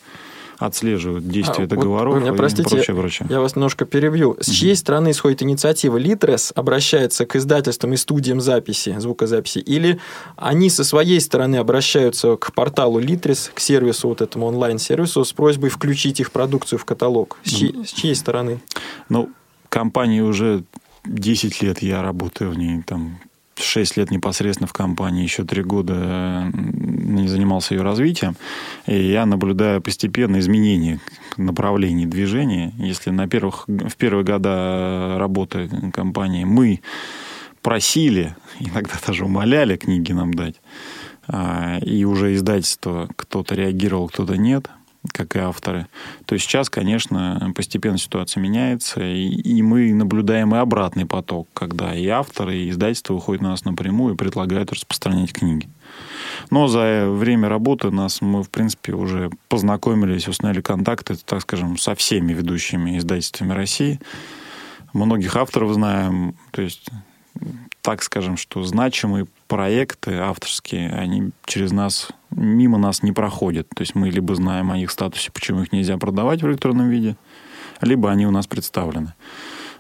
[0.59, 3.27] отслеживают действия а, договоров вот, меня, простите, и прочее, прочее.
[3.29, 4.35] Я вас немножко перебью.
[4.39, 4.53] С mm-hmm.
[4.53, 5.97] чьей стороны исходит инициатива?
[5.97, 9.99] Литрес обращается к издательствам и студиям записи, звукозаписи, или
[10.35, 15.69] они со своей стороны обращаются к порталу Литрес, к сервису, вот этому онлайн-сервису, с просьбой
[15.69, 17.37] включить их продукцию в каталог?
[17.43, 17.85] С, чьей, mm-hmm.
[17.85, 18.59] с чьей стороны?
[19.07, 19.29] Ну,
[19.69, 20.63] компании уже
[21.05, 23.19] 10 лет я работаю в ней, там
[23.61, 28.35] 6 лет непосредственно в компании, еще 3 года не занимался ее развитием,
[28.85, 30.99] и я наблюдаю постепенно изменение
[31.37, 32.73] направлений движения.
[32.77, 36.81] Если на первых, в первые года работы компании мы
[37.61, 40.55] просили, иногда даже умоляли книги нам дать,
[41.27, 44.69] а, и уже издательство кто-то реагировал, кто-то нет,
[45.13, 45.87] как и авторы,
[46.25, 52.07] то сейчас, конечно, постепенно ситуация меняется, и, и мы наблюдаем и обратный поток, когда и
[52.07, 55.69] авторы, и издательства выходят на нас напрямую и предлагают распространять книги.
[56.51, 61.95] Но за время работы нас мы, в принципе, уже познакомились, установили контакты, так скажем, со
[61.95, 63.99] всеми ведущими издательствами России.
[64.93, 66.89] Многих авторов знаем, то есть
[67.81, 73.67] так скажем, что значимые проекты авторские, они через нас, мимо нас не проходят.
[73.69, 77.15] То есть мы либо знаем о их статусе, почему их нельзя продавать в электронном виде,
[77.81, 79.13] либо они у нас представлены.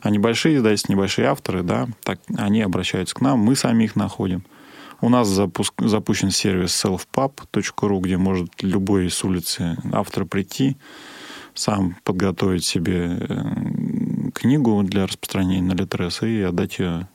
[0.01, 4.43] А небольшие издательства, небольшие авторы, да, так, они обращаются к нам, мы сами их находим.
[5.01, 10.77] У нас запуск, запущен сервис selfpub.ru, где может любой с улицы автор прийти,
[11.53, 17.07] сам подготовить себе э, книгу для распространения на Литрес и отдать ее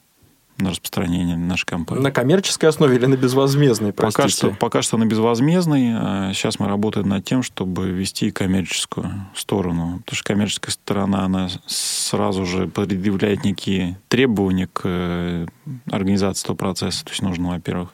[0.59, 2.03] на распространение нашей компании.
[2.03, 4.23] На коммерческой основе или на безвозмездной, простите?
[4.23, 6.35] Пока что, пока что на безвозмездной.
[6.35, 10.01] Сейчас мы работаем над тем, чтобы вести коммерческую сторону.
[10.05, 15.47] Потому что коммерческая сторона, она сразу же предъявляет некие требования к э,
[15.91, 17.05] организации этого процесса.
[17.05, 17.91] То есть нужно, во-первых,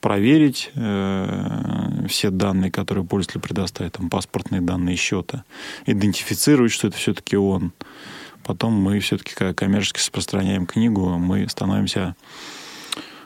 [0.00, 5.44] проверить э, все данные, которые пользователь предоставит, там, паспортные данные счета,
[5.86, 7.72] идентифицировать, что это все-таки он.
[8.46, 12.14] Потом мы все-таки, когда коммерчески распространяем книгу, мы становимся...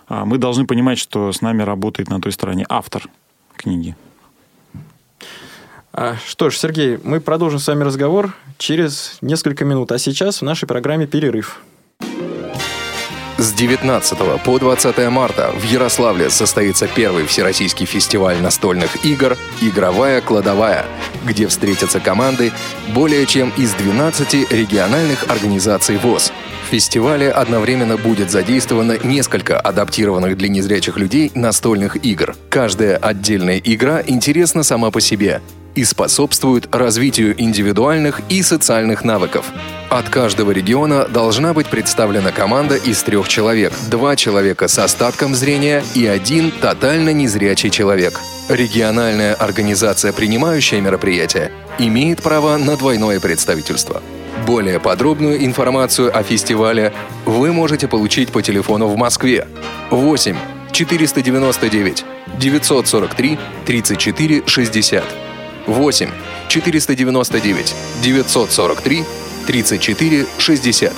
[0.08, 3.06] А, мы должны понимать, что с нами работает на той стороне автор
[3.54, 3.94] книги.
[5.92, 9.92] А, что ж, Сергей, мы продолжим с вами разговор через несколько минут.
[9.92, 11.60] А сейчас в нашей программе перерыв.
[13.40, 20.84] С 19 по 20 марта в Ярославле состоится первый всероссийский фестиваль настольных игр «Игровая кладовая»,
[21.24, 22.52] где встретятся команды
[22.94, 26.34] более чем из 12 региональных организаций ВОЗ.
[26.66, 32.36] В фестивале одновременно будет задействовано несколько адаптированных для незрячих людей настольных игр.
[32.50, 35.40] Каждая отдельная игра интересна сама по себе
[35.80, 39.46] и способствует развитию индивидуальных и социальных навыков.
[39.88, 43.72] От каждого региона должна быть представлена команда из трех человек.
[43.90, 48.20] Два человека с остатком зрения и один тотально незрячий человек.
[48.50, 54.02] Региональная организация, принимающая мероприятие, имеет право на двойное представительство.
[54.46, 56.92] Более подробную информацию о фестивале
[57.24, 59.48] вы можете получить по телефону в Москве
[59.90, 60.36] 8
[60.72, 62.04] 499
[62.38, 65.29] 943 34 60
[65.66, 66.10] 8
[66.48, 69.04] 499 943
[69.46, 70.92] 34 60.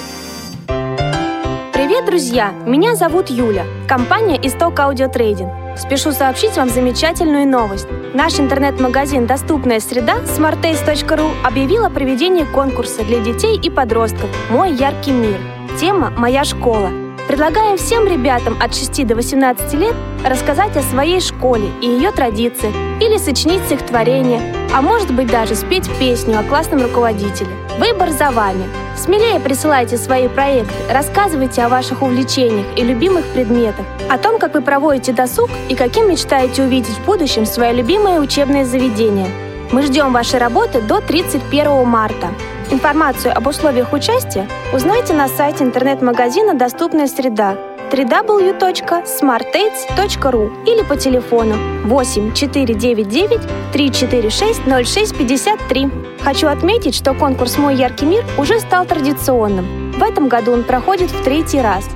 [1.72, 2.52] Привет, друзья!
[2.66, 5.50] Меня зовут Юля, компания «Исток Аудиотрейдинг».
[5.76, 7.86] Спешу сообщить вам замечательную новость.
[8.14, 15.12] Наш интернет-магазин «Доступная среда» smartace.ru объявил о проведении конкурса для детей и подростков «Мой яркий
[15.12, 15.38] мир».
[15.80, 17.01] Тема «Моя школа».
[17.28, 22.74] Предлагаем всем ребятам от 6 до 18 лет рассказать о своей школе и ее традициях,
[23.00, 24.40] или сочинить стихотворение,
[24.74, 27.50] а может быть даже спеть песню о классном руководителе.
[27.78, 28.64] Выбор за вами.
[28.96, 34.60] Смелее присылайте свои проекты, рассказывайте о ваших увлечениях и любимых предметах, о том, как вы
[34.60, 39.51] проводите досуг и каким мечтаете увидеть в будущем свое любимое учебное заведение.
[39.72, 42.28] Мы ждем вашей работы до 31 марта.
[42.70, 47.56] Информацию об условиях участия узнайте на сайте интернет-магазина «Доступная среда»
[47.90, 51.54] www.smartates.ru или по телефону
[51.84, 53.40] 8 499
[53.72, 55.90] 346 0653.
[56.22, 59.92] Хочу отметить, что конкурс «Мой яркий мир» уже стал традиционным.
[59.92, 61.88] В этом году он проходит в третий раз.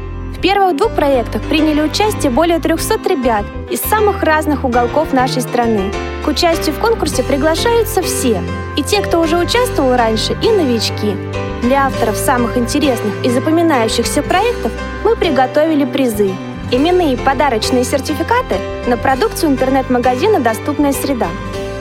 [0.46, 5.90] Первых двух проектах приняли участие более 300 ребят из самых разных уголков нашей страны.
[6.24, 8.40] К участию в конкурсе приглашаются все,
[8.76, 11.16] и те, кто уже участвовал раньше, и новички.
[11.62, 14.70] Для авторов самых интересных и запоминающихся проектов
[15.02, 16.30] мы приготовили призы.
[16.70, 18.54] Именные подарочные сертификаты
[18.86, 21.26] на продукцию интернет-магазина «Доступная среда».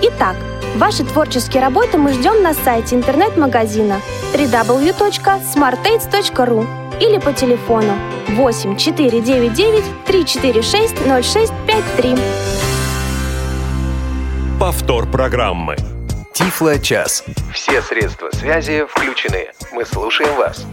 [0.01, 0.37] Итак,
[0.75, 3.99] ваши творческие работы мы ждем на сайте интернет-магазина
[4.33, 6.67] www.smartates.ru
[6.99, 7.93] или по телефону
[8.29, 12.15] 8 499 346 0653.
[14.59, 15.75] Повтор программы.
[16.33, 17.23] Тифло час.
[17.53, 19.47] Все средства связи включены.
[19.73, 20.65] Мы слушаем вас.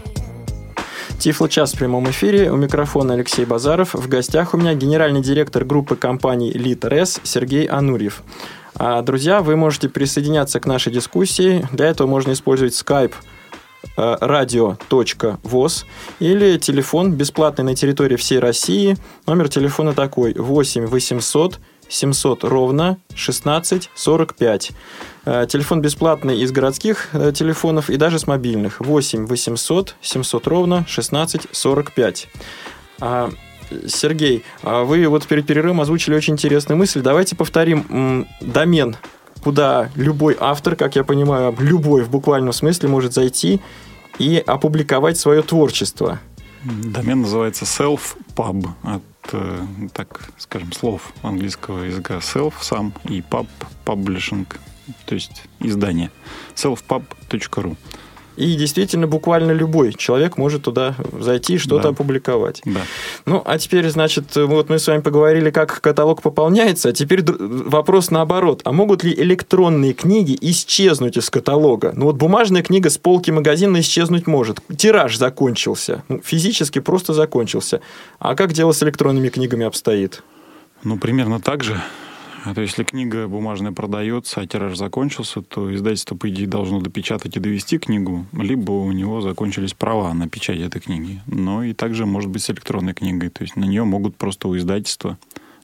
[1.19, 2.51] Тифло час в прямом эфире.
[2.51, 3.93] У микрофона Алексей Базаров.
[3.93, 8.23] В гостях у меня генеральный директор группы компаний Литрес Сергей Анурьев.
[8.75, 11.67] А, друзья, вы можете присоединяться к нашей дискуссии.
[11.71, 13.13] Для этого можно использовать Skype
[13.97, 15.85] э, radio.voz
[16.19, 18.97] или телефон бесплатный на территории всей России.
[19.27, 24.71] Номер телефона такой 8 800 700 ровно 16 45.
[25.25, 28.79] Э, телефон бесплатный из городских э, телефонов и даже с мобильных.
[28.79, 32.27] 8 800 700 ровно 16 45.
[33.87, 37.01] Сергей, а вы вот перед перерывом озвучили очень интересную мысль.
[37.01, 38.95] Давайте повторим домен,
[39.43, 43.61] куда любой автор, как я понимаю, любой в буквальном смысле может зайти
[44.19, 46.19] и опубликовать свое творчество.
[46.63, 49.59] Домен называется self-pub от, э,
[49.93, 53.47] так скажем, слов английского языка self, сам, и pub,
[53.85, 54.47] publishing,
[55.05, 56.09] то есть издание.
[56.55, 57.75] selfpub.ru
[58.35, 61.89] и действительно, буквально любой человек может туда зайти и что-то да.
[61.89, 62.61] опубликовать.
[62.65, 62.81] Да.
[63.25, 68.11] Ну, а теперь, значит, вот мы с вами поговорили, как каталог пополняется, а теперь вопрос
[68.11, 68.61] наоборот.
[68.63, 71.93] А могут ли электронные книги исчезнуть из каталога?
[71.95, 74.59] Ну, вот бумажная книга с полки магазина исчезнуть может.
[74.75, 76.03] Тираж закончился.
[76.09, 77.81] Ну, физически просто закончился.
[78.19, 80.23] А как дело с электронными книгами обстоит?
[80.83, 81.79] Ну, примерно так же.
[82.45, 87.37] А то если книга бумажная продается, а тираж закончился, то издательство, по идее, должно допечатать
[87.37, 91.21] и довести книгу, либо у него закончились права на печать этой книги.
[91.25, 93.29] Но и также может быть с электронной книгой.
[93.29, 95.17] То есть на нее могут просто у издательства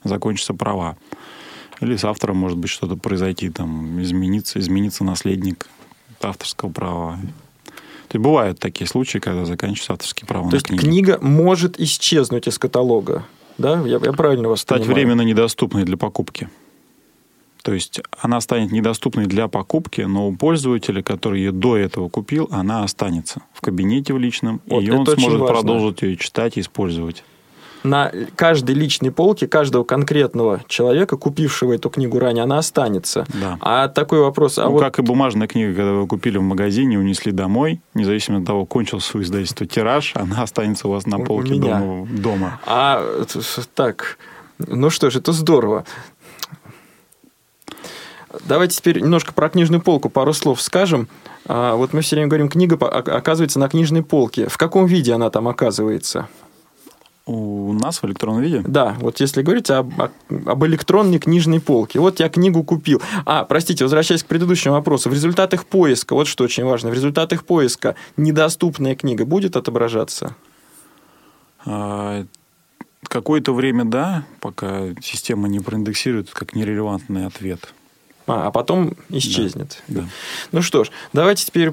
[0.04, 0.96] закончиться права.
[1.82, 5.66] Или с автором может быть что-то произойти, там, измениться, измениться наследник
[6.22, 7.18] авторского права.
[8.08, 10.80] То есть бывают такие случаи, когда заканчиваются авторские права То на есть книги.
[10.80, 13.26] книга может исчезнуть из каталога.
[13.58, 14.94] Да, я, я правильно вас Стать понимаю?
[14.94, 16.48] временно недоступной для покупки.
[17.62, 22.48] То есть она станет недоступной для покупки, но у пользователя, который ее до этого купил,
[22.50, 27.24] она останется в кабинете в личном, Вот, и он сможет продолжить ее читать и использовать.
[27.82, 33.26] На каждой личной полке каждого конкретного человека, купившего эту книгу ранее, она останется.
[33.32, 33.56] Да.
[33.60, 36.98] А такой вопрос, а ну, вот как и бумажная книга, когда вы купили в магазине,
[36.98, 41.54] унесли домой, независимо от того, кончился у издательства тираж, она останется у вас на полке
[41.54, 42.06] дома.
[42.06, 42.60] дома.
[42.66, 43.02] А,
[43.74, 44.18] так,
[44.58, 45.86] ну что ж, это здорово.
[48.46, 51.08] Давайте теперь немножко про книжную полку пару слов скажем.
[51.46, 54.48] А, вот мы все время говорим, книга о- оказывается на книжной полке.
[54.48, 56.28] В каком виде она там оказывается?
[57.26, 62.00] У нас в электронном виде Да, вот если говорить об, об электронной книжной полке.
[62.00, 63.00] Вот я книгу купил.
[63.24, 65.10] А, простите, возвращаясь к предыдущему вопросу.
[65.10, 70.34] В результатах поиска, вот что очень важно, в результатах поиска недоступная книга будет отображаться?
[71.64, 72.24] А,
[73.02, 77.72] Какое-то время да, пока система не проиндексирует как нерелевантный ответ.
[78.30, 79.82] А, а потом исчезнет.
[79.88, 80.04] Да.
[80.52, 81.72] Ну что ж, давайте теперь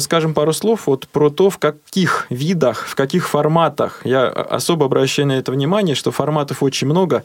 [0.00, 4.02] скажем пару слов вот про то, в каких видах, в каких форматах.
[4.04, 7.24] Я особо обращаю на это внимание, что форматов очень много.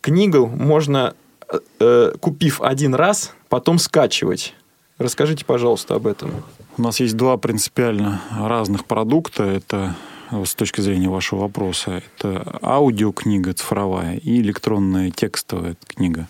[0.00, 1.14] Книгу можно,
[1.52, 4.54] э, э, купив один раз, потом скачивать.
[4.98, 6.30] Расскажите, пожалуйста, об этом.
[6.76, 9.44] У нас есть два принципиально разных продукта.
[9.44, 9.94] Это
[10.30, 16.28] с точки зрения вашего вопроса, это аудиокнига цифровая и электронная текстовая книга.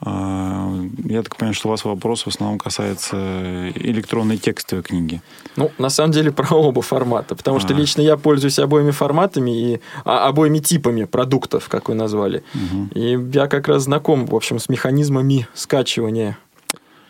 [0.00, 0.72] А,
[1.04, 5.22] Я так понимаю, что у вас вопрос в основном касается электронной текстовой книги.
[5.56, 7.34] Ну, на самом деле, про оба формата.
[7.34, 7.76] Потому что А.
[7.76, 12.42] лично я пользуюсь обоими форматами и а, обоими типами продуктов, как вы назвали.
[12.54, 12.90] Мгм.
[12.94, 16.36] И я как раз знаком, в общем, с механизмами скачивания.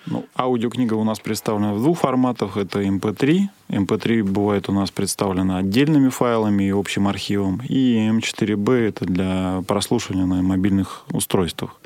[0.09, 2.57] Ну, аудиокнига у нас представлена в двух форматах.
[2.57, 3.49] Это MP3.
[3.71, 7.61] MP3 бывает у нас представлена отдельными файлами и общим архивом.
[7.69, 11.81] И M4B это для прослушивания на мобильных устройствах.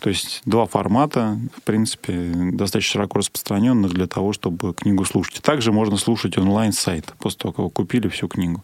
[0.00, 5.42] То есть два формата, в принципе, достаточно широко распространенных для того, чтобы книгу слушать.
[5.42, 8.62] Также можно слушать онлайн с сайта, после того, как вы купили всю книгу.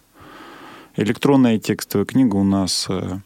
[0.97, 3.18] Электронная текстовая книга у нас э,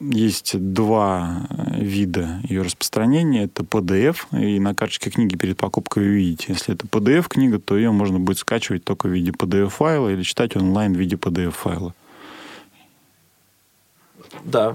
[0.00, 3.44] есть два э, вида ее распространения.
[3.44, 6.46] Это PDF, и на карточке книги перед покупкой вы видите.
[6.48, 10.92] Если это PDF-книга, то ее можно будет скачивать только в виде PDF-файла или читать онлайн
[10.92, 11.94] в виде PDF-файла.
[14.44, 14.74] Да,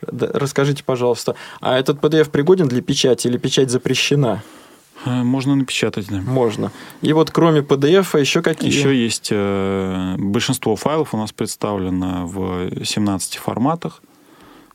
[0.00, 4.42] расскажите, пожалуйста, а этот PDF пригоден для печати или печать запрещена?
[5.04, 6.20] Э, Можно напечатать, да.
[6.20, 6.70] Можно.
[7.00, 8.70] И вот кроме PDF еще какие?
[8.70, 14.02] Еще есть э, большинство файлов у нас представлено в 17 форматах,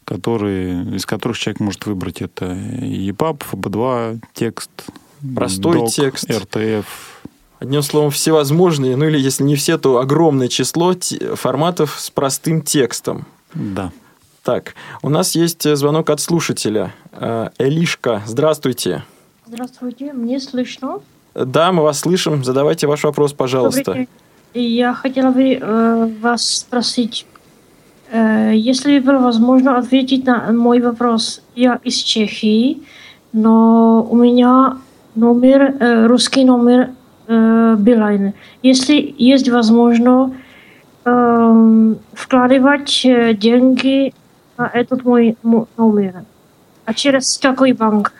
[0.05, 4.69] которые, из которых человек может выбрать это EPUB, FB2, текст,
[5.35, 6.29] Простой doc, текст.
[6.29, 6.85] RTF.
[7.59, 10.93] Одним словом, всевозможные, ну или если не все, то огромное число
[11.33, 13.25] форматов с простым текстом.
[13.57, 13.91] Да.
[14.43, 16.93] Так, у нас есть э, звонок от слушателя.
[17.11, 19.03] Э, Элишка, здравствуйте.
[19.45, 20.99] Здравствуйте, мне слышно?
[21.33, 22.43] Да, мы вас слышим.
[22.43, 24.07] Задавайте ваш вопрос, пожалуйста.
[24.53, 27.25] Я хотела бы э, вас спросить,
[28.11, 31.41] э, если бы было возможно ответить на мой вопрос.
[31.55, 32.83] Я из Чехии,
[33.33, 34.77] но у меня
[35.15, 36.91] номер, э, русский номер
[37.27, 38.33] э, Билайн.
[38.63, 40.33] Если есть возможно
[41.07, 44.13] э, вкладывать э, деньги
[44.57, 46.23] на этот мой мо- номер,
[46.85, 48.11] а через какой банк?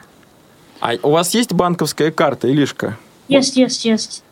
[0.80, 2.98] А у вас есть банковская карта, Илишка?
[3.28, 4.24] Есть, есть, есть.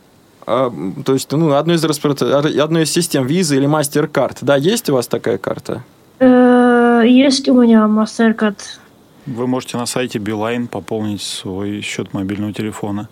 [0.47, 0.71] А,
[1.05, 4.37] то есть, ну, одной из, распро- одной из систем Visa или MasterCard.
[4.41, 5.83] Да, есть у вас такая карта?
[6.19, 8.55] Э, Есть у меня MasterCard.
[9.25, 13.09] Вы можете на сайте Билайн пополнить свой счет мобильного телефона.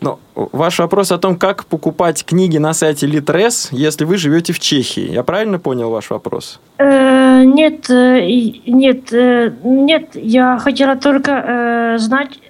[0.00, 4.58] Но ваш вопрос о том, как покупать книги на сайте Litres, если вы живете в
[4.58, 5.12] Чехии.
[5.12, 6.58] Я правильно понял ваш вопрос?
[6.78, 8.26] Э, Нет, э,
[8.66, 12.40] нет, э, нет, я хотела только э, знать,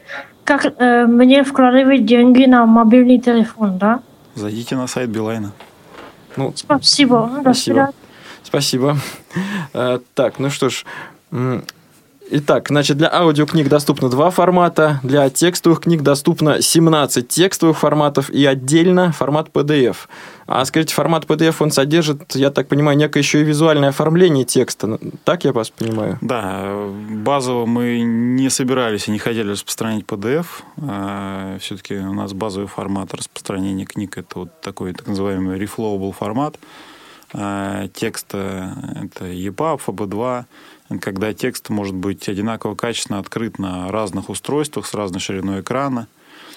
[0.45, 4.01] как э, мне вкладывать деньги на мобильный телефон, да?
[4.37, 5.53] Зайдите на сайт Билайна.
[6.37, 7.31] Ну, Спасибо.
[7.41, 7.91] Спасибо.
[8.45, 8.97] Спасибо.
[10.15, 10.85] Так, ну что ж,
[12.33, 18.47] Итак, значит, для аудиокниг доступно два формата, для текстовых книг доступно 17 текстовых форматов и
[18.47, 19.97] отдельно формат PDF.
[20.47, 25.01] А скажите, формат PDF, он содержит, я так понимаю, некое еще и визуальное оформление текста.
[25.25, 26.19] Так я вас понимаю?
[26.21, 30.47] Да, базово мы не собирались и не хотели распространять PDF.
[30.81, 36.61] А, Все-таки у нас базовый формат распространения книг– это вот такой так называемый reflowable формат.
[37.33, 40.45] А, Текста– это EPUB, FB2,
[40.99, 46.09] когда текст может быть одинаково качественно открыт на разных устройствах с разной шириной экрана,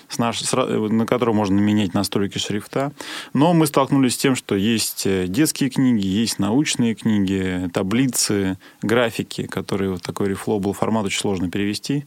[0.09, 2.91] с наш, с, на котором можно менять настройки шрифта.
[3.33, 9.47] Но мы столкнулись с тем, что есть э, детские книги, есть научные книги, таблицы, графики,
[9.47, 12.05] которые вот такой reflowable формат очень сложно перевести.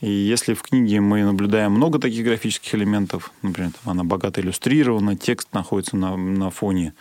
[0.00, 5.16] И если в книге мы наблюдаем много таких графических элементов, например, там она богато иллюстрирована,
[5.16, 6.94] текст находится на, на фоне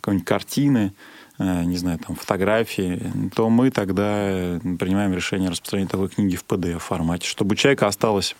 [0.00, 0.92] какой-нибудь картины,
[1.38, 3.00] не знаю, там, фотографии,
[3.34, 8.34] то мы тогда принимаем решение распространить такой книги в PDF-формате, чтобы у человека осталась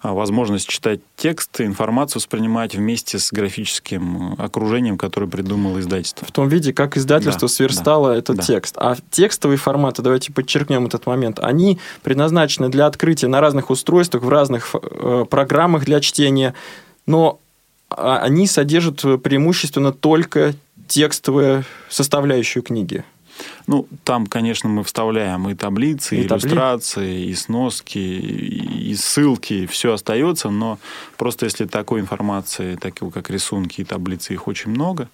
[0.00, 6.26] а, возможность читать текст, информацию воспринимать вместе с графическим окружением, которое придумало издательство.
[6.26, 8.42] В том виде, как издательство да, сверстало да, этот да.
[8.42, 8.76] текст.
[8.78, 14.28] А текстовые форматы, давайте подчеркнем этот момент, они предназначены для открытия на разных устройствах, в
[14.28, 16.54] разных э, программах для чтения,
[17.06, 17.40] но
[17.90, 20.54] а, они содержат преимущественно только
[20.88, 23.04] текстовую составляющую книги?
[23.66, 27.30] Ну, там, конечно, мы вставляем и таблицы, и, и иллюстрации, табли...
[27.30, 30.78] и сноски, и ссылки, все остается, но
[31.16, 35.08] просто если такой информации, такой как рисунки и таблицы, их очень много,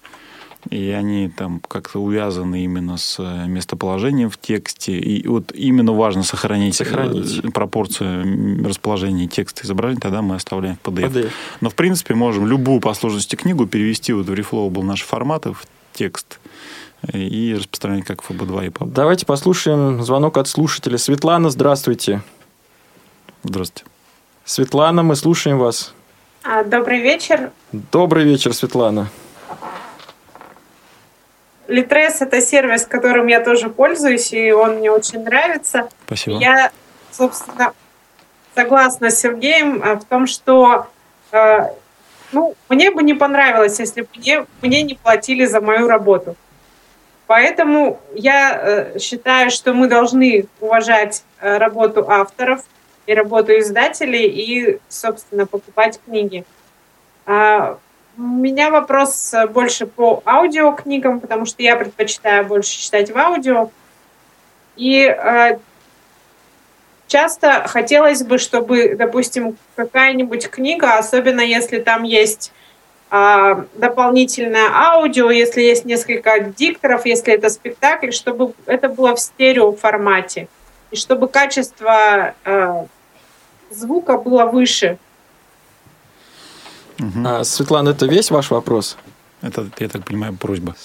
[0.69, 4.97] и они там как-то увязаны именно с э, местоположением в тексте.
[4.97, 7.53] И вот именно важно сохранить, э, сохранить.
[7.53, 11.11] пропорцию расположения текста и изображения, тогда мы оставляем в PDF.
[11.11, 11.31] PDF.
[11.61, 15.65] Но, в принципе, можем любую по сложности книгу перевести вот в Reflowable наши форматы, в
[15.93, 16.39] текст
[17.13, 18.89] и распространять как FB2 и PUB.
[18.91, 20.97] Давайте послушаем звонок от слушателя.
[20.97, 22.23] Светлана, здравствуйте.
[23.43, 23.85] Здравствуйте.
[24.43, 25.93] Светлана, мы слушаем вас.
[26.43, 27.51] А, добрый вечер.
[27.71, 29.09] Добрый вечер, Светлана.
[31.67, 35.89] Литрес– это сервис, которым я тоже пользуюсь, и он мне очень нравится.
[36.05, 36.37] Спасибо.
[36.37, 36.71] Я,
[37.11, 37.73] собственно,
[38.55, 40.87] согласна с Сергеем э, в том, что
[41.31, 41.69] э,
[42.31, 46.35] ну, мне бы не понравилось, если бы мне, мне не платили за мою работу.
[47.27, 52.61] Поэтому я э, считаю, что мы должны уважать работу авторов
[53.05, 56.45] и работу издателей и, собственно, покупать книги.
[57.25, 57.77] А,
[58.17, 63.69] у меня вопрос э, больше по аудиокнигам, потому что я предпочитаю больше читать в аудио.
[64.75, 65.57] И э,
[67.07, 72.51] часто хотелось бы, чтобы, допустим, какая-нибудь книга, особенно если там есть
[73.11, 79.73] э, дополнительное аудио, если есть несколько дикторов, если это спектакль, чтобы это было в стерео
[79.73, 80.47] формате.
[80.91, 82.85] И чтобы качество э,
[83.71, 84.97] звука было выше.
[86.99, 87.19] Угу.
[87.25, 88.97] А, Светлана, это весь ваш вопрос?
[89.41, 90.75] Это, я так понимаю, просьба.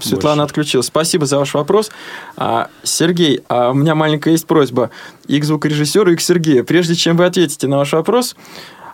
[0.00, 0.50] Светлана Больше.
[0.50, 0.86] отключилась.
[0.86, 1.90] Спасибо за ваш вопрос.
[2.36, 4.90] А, Сергей, а у меня маленькая есть просьба
[5.26, 6.64] и к звукорежиссеру, и к Сергею.
[6.64, 8.34] Прежде чем вы ответите на ваш вопрос,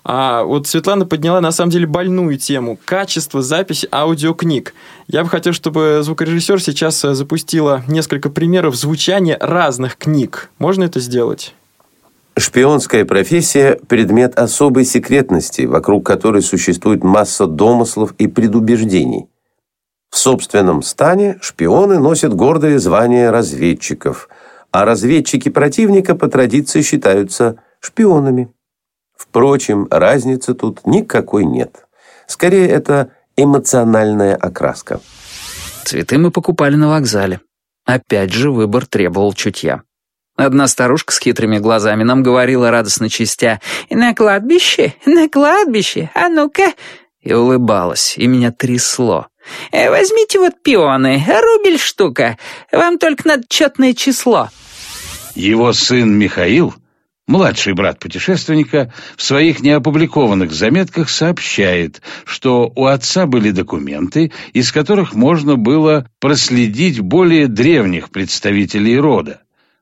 [0.04, 4.74] а вот Светлана подняла на самом деле больную тему– качество записи аудиокниг.
[5.06, 10.50] Я бы хотел, чтобы звукорежиссер сейчас запустила несколько примеров звучания разных книг.
[10.58, 11.54] Можно это сделать?
[12.39, 19.28] Шпионская профессия– предмет особой секретности, вокруг которой существует масса домыслов и предубеждений.
[20.11, 24.28] В собственном стане шпионы носят гордое звание разведчиков,
[24.70, 28.53] а разведчики противника по традиции считаются шпионами.
[29.16, 31.86] Впрочем, разницы тут никакой нет.
[32.26, 35.01] Скорее, это эмоциональная окраска.
[35.84, 37.41] Цветы мы покупали на вокзале.
[37.84, 39.82] Опять же, выбор требовал чутья.
[40.39, 43.61] Одна старушка с хитрыми глазами нам говорила радостно чистя
[43.91, 46.74] «На кладбище, на кладбище, а ну-ка!»
[47.22, 49.26] И улыбалась, и меня трясло.
[49.72, 52.39] «Э, «Возьмите вот пионы, рубль штука,
[52.70, 54.49] вам только надо четное число».
[55.34, 56.72] Его сын Михаил,
[57.26, 65.14] младший брат путешественника, в своих неопубликованных заметках сообщает, что у отца были документы, из которых
[65.14, 69.41] можно было проследить более древних представителей рода.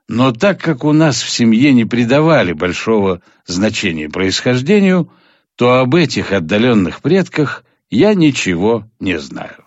[0.08, 5.10] Но так как у нас в семье не придавали большого значения происхождению,
[5.56, 9.66] то об этих отдаленных предках я ничего не знаю.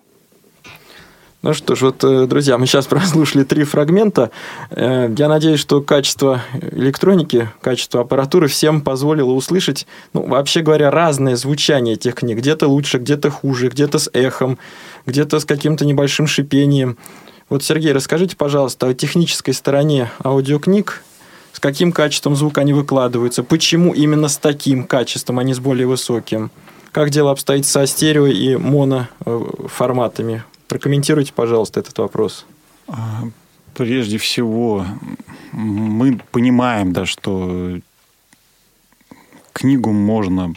[1.42, 4.32] Ну что ж, вот, э, друзья, мы сейчас прослушали три фрагмента.
[4.72, 6.42] Э, я надеюсь, что качество
[6.74, 12.40] электроники, качество аппаратуры всем позволило услышать, ну, вообще говоря, разное звучание этих книг.
[12.40, 14.58] Где-то лучше, где-то хуже, где-то с эхом,
[15.06, 16.98] где-то с каким-то небольшим шипением.
[17.50, 21.04] Вот, Сергей, расскажите, пожалуйста, о технической стороне аудиокниг.
[21.52, 23.44] С каким качеством звука они выкладываются?
[23.44, 26.52] Почему именно с таким качеством, а не с более высоким?
[26.92, 29.08] Как дело обстоит со стерео и моно
[29.68, 30.44] форматами?
[30.68, 32.46] Прокомментируйте, пожалуйста, этот вопрос.
[32.88, 33.24] А,
[33.74, 34.86] прежде всего,
[35.52, 37.80] мы понимаем, да, что
[39.52, 40.54] книгу можно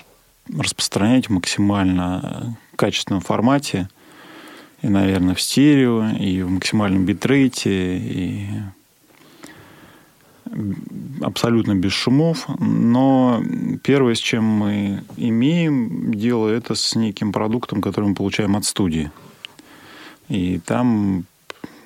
[0.58, 3.88] распространять в максимально качественном формате,
[4.82, 8.46] и, наверное, в стерео, и в максимальном битрейте, и
[11.20, 13.42] абсолютно без шумов, но
[13.82, 19.10] первое, с чем мы имеем дело, это с неким продуктом, который мы получаем от студии.
[20.28, 21.24] И там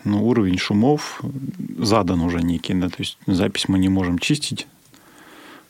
[0.05, 1.21] ну, уровень шумов
[1.79, 4.67] задан уже некий, да, то есть запись мы не можем чистить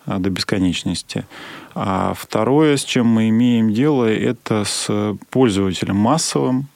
[0.07, 1.27] а, до бесконечности.
[1.75, 6.69] А второе, с чем мы имеем дело, это с пользователем массовым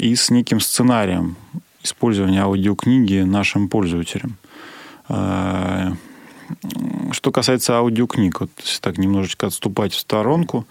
[0.00, 1.36] и с неким сценарием
[1.82, 4.36] использования аудиокниги нашим пользователям.
[5.08, 5.92] А,
[7.12, 10.66] что касается аудиокниг, вот если так немножечко отступать в сторонку,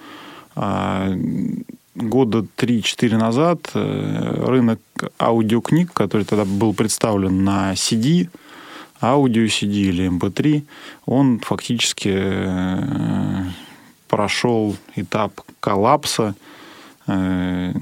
[0.55, 1.13] а,
[1.95, 4.80] года 3-4 назад э, рынок
[5.19, 8.30] аудиокниг, который тогда был представлен на CD,
[9.01, 10.67] аудио CD или MP3, эм
[11.05, 13.43] он фактически э,
[14.07, 16.36] прошел этап коллапса
[17.07, 17.73] э,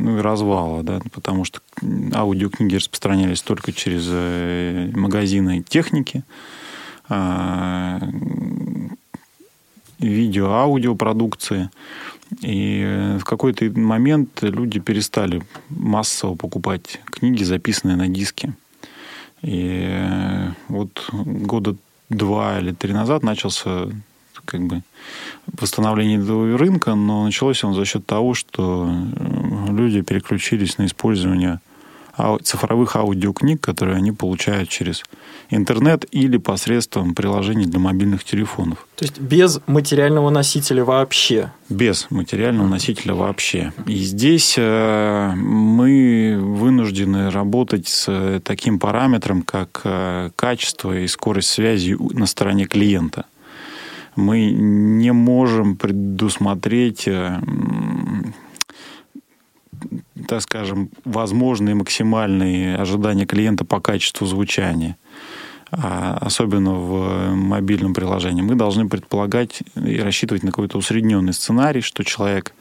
[0.00, 1.60] ну, развала, да, потому что
[2.14, 4.06] аудиокниги распространялись только через
[4.96, 6.22] магазины техники,
[7.08, 8.00] а,
[9.98, 11.70] видео-аудио продукции.
[12.40, 18.54] И в какой-то момент люди перестали массово покупать книги, записанные на диске.
[19.42, 21.76] И вот года
[22.08, 23.88] два или три назад начался
[24.50, 24.82] как бы
[25.46, 28.92] восстановление рынка, но началось он за счет того, что
[29.70, 31.60] люди переключились на использование
[32.42, 35.02] цифровых аудиокниг, которые они получают через
[35.48, 38.86] интернет или посредством приложений для мобильных телефонов.
[38.96, 41.52] То есть без материального носителя вообще?
[41.68, 43.72] Без материального носителя вообще.
[43.86, 51.96] И здесь э, мы вынуждены работать с таким параметром, как э, качество и скорость связи
[51.98, 53.24] на стороне клиента.
[54.16, 57.40] Мы не можем предусмотреть э,
[60.28, 64.96] так скажем, возможные максимальные ожидания клиента по качеству звучания,
[65.72, 72.04] а особенно в мобильном приложении, мы должны предполагать и рассчитывать на какой-то усредненный сценарий, что
[72.04, 72.54] человек,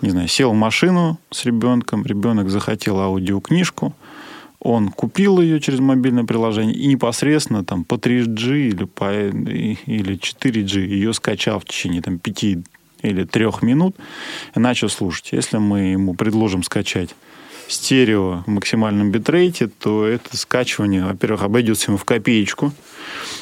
[0.00, 3.94] не знаю, сел в машину с ребенком, ребенок захотел аудиокнижку,
[4.62, 10.86] он купил ее через мобильное приложение и непосредственно там по 3G или, по, или 4G
[10.86, 12.44] ее скачал в течение там, 5
[13.02, 13.96] или трех минут
[14.54, 15.30] и начал слушать.
[15.32, 17.10] Если мы ему предложим скачать
[17.66, 22.72] стерео в максимальном битрейте, то это скачивание, во-первых, обойдется ему в копеечку,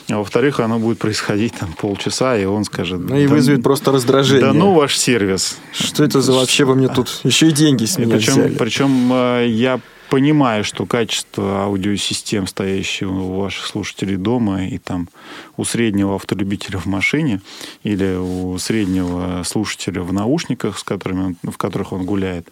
[0.08, 3.00] а во-вторых, оно будет происходить там полчаса, и он скажет...
[3.00, 4.46] Ну и да, вызовет просто раздражение.
[4.46, 5.58] Да ну ваш сервис.
[5.72, 8.54] Что это за вообще вы мне тут еще и деньги с меня причем, взяли?
[8.54, 9.80] Причем э, я
[10.10, 15.08] понимаю, что качество аудиосистем, стоящих у ваших слушателей дома, и там
[15.56, 17.40] у среднего автолюбителя в машине
[17.84, 22.48] или у среднего слушателя в наушниках, с которыми он, в которых он гуляет,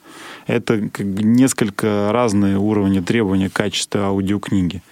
[0.46, 4.82] это несколько разные уровни требования качества аудиокниги.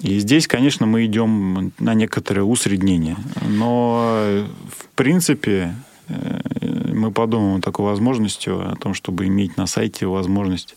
[0.00, 3.16] И здесь, конечно, мы идем на некоторое усреднение.
[3.48, 4.44] Но,
[4.78, 5.74] в принципе,
[6.08, 10.76] э, мы подумаем такой возможности, о том, чтобы иметь на сайте возможность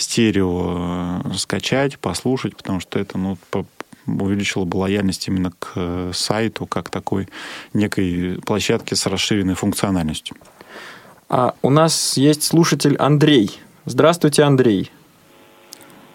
[0.00, 3.36] стерео э, скачать, послушать, потому что это ну,
[4.06, 7.28] увеличило бы лояльность именно к э, сайту, как такой
[7.74, 10.36] некой площадке с расширенной функциональностью.
[11.28, 13.60] А у нас есть слушатель Андрей.
[13.84, 14.90] Здравствуйте, Андрей.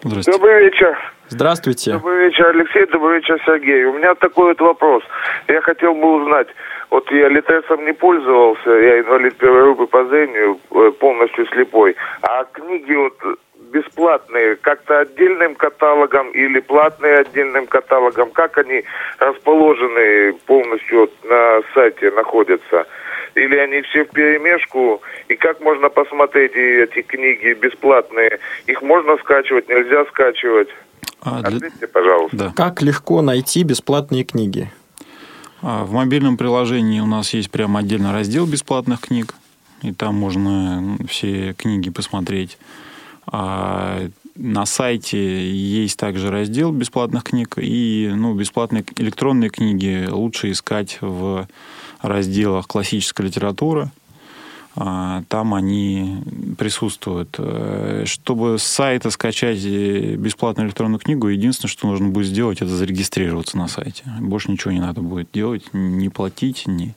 [0.02, 0.38] Здравствуйте.
[0.38, 1.12] Добрый вечер.
[1.28, 1.92] Здравствуйте.
[1.94, 2.86] Добрый вечер, Алексей.
[2.86, 3.84] Добрый вечер, Сергей.
[3.84, 5.02] У меня такой вот вопрос.
[5.48, 6.46] Я хотел бы узнать,
[6.90, 11.96] вот я литесом не пользовался, я инвалид первой группы по зрению, э, полностью слепой.
[12.22, 13.38] А книги вот
[13.76, 18.30] бесплатные как-то отдельным каталогом или платные отдельным каталогом?
[18.30, 18.84] Как они
[19.18, 22.86] расположены полностью на сайте находятся?
[23.34, 25.02] Или они все в перемешку?
[25.28, 28.38] И как можно посмотреть эти книги бесплатные?
[28.66, 30.68] Их можно скачивать, нельзя скачивать?
[31.20, 32.36] А, Ответьте, пожалуйста.
[32.36, 32.52] Да.
[32.56, 34.70] Как легко найти бесплатные книги?
[35.60, 39.34] А, в мобильном приложении у нас есть прямо отдельный раздел бесплатных книг,
[39.82, 42.58] и там можно все книги посмотреть.
[43.26, 50.98] А на сайте есть также раздел бесплатных книг, и ну, бесплатные электронные книги лучше искать
[51.00, 51.48] в
[52.02, 53.90] разделах классическая литература,
[54.78, 56.18] а, там они
[56.58, 57.36] присутствуют.
[57.38, 62.68] Э, чтобы с сайта скачать э, бесплатную электронную книгу, единственное, что нужно будет сделать, это
[62.68, 64.02] зарегистрироваться на сайте.
[64.20, 66.94] Больше ничего не надо будет делать, не платить, не ни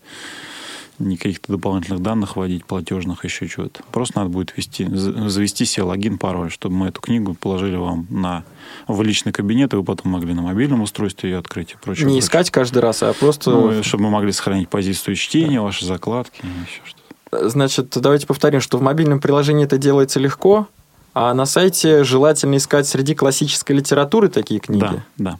[1.00, 3.82] каких-то дополнительных данных вводить, платежных, еще чего-то.
[3.91, 8.43] Просто надо будет ввести, завести себе логин, пароль, чтобы мы эту книгу положили вам на,
[8.88, 12.06] в личный кабинет, и вы потом могли на мобильном устройстве ее открыть и прочее.
[12.06, 12.26] Не прочее.
[12.26, 13.52] искать каждый раз, а просто...
[13.52, 17.50] Ну, чтобы мы могли сохранить позицию чтения, ваши закладки и еще что-то.
[17.50, 20.68] Значит, давайте повторим, что в мобильном приложении это делается легко,
[21.14, 24.82] а на сайте желательно искать среди классической литературы такие книги.
[24.82, 25.39] Да, да.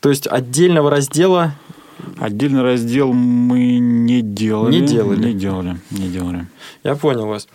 [0.00, 1.54] То есть отдельного раздела
[2.18, 4.80] Отдельный раздел мы не делали.
[4.80, 5.26] Не делали.
[5.26, 6.46] Не делали, не делали.
[6.84, 7.48] Я понял вас.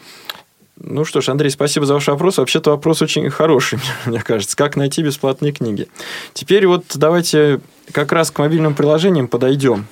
[0.84, 2.38] Ну что ж, Андрей, спасибо за ваш вопрос.
[2.38, 4.58] Вообще-то вопрос очень хороший, мне кажется.
[4.58, 5.88] Как найти бесплатные книги?
[6.34, 7.62] Теперь вот давайте
[7.92, 9.86] как раз к мобильным приложениям подойдем.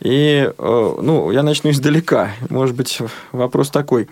[0.00, 2.32] И, э, ну, я начну издалека.
[2.50, 2.98] Может быть,
[3.32, 4.08] вопрос такой.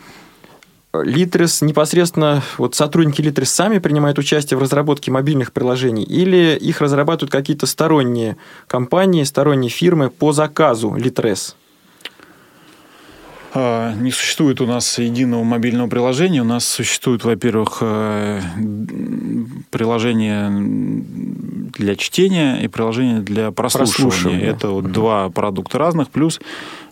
[1.03, 7.32] Литрес непосредственно, вот сотрудники Литрес сами принимают участие в разработке мобильных приложений или их разрабатывают
[7.32, 8.36] какие-то сторонние
[8.66, 11.57] компании, сторонние фирмы по заказу Литрес?
[13.59, 16.42] А, не существует у нас единого мобильного приложения.
[16.42, 18.42] У нас существует, во-первых, э,
[19.70, 20.50] приложение
[21.72, 24.11] для чтения и приложение для прослушивания.
[24.11, 24.46] прослушивания.
[24.46, 26.11] Это вот два продукта разных.
[26.11, 26.38] Плюс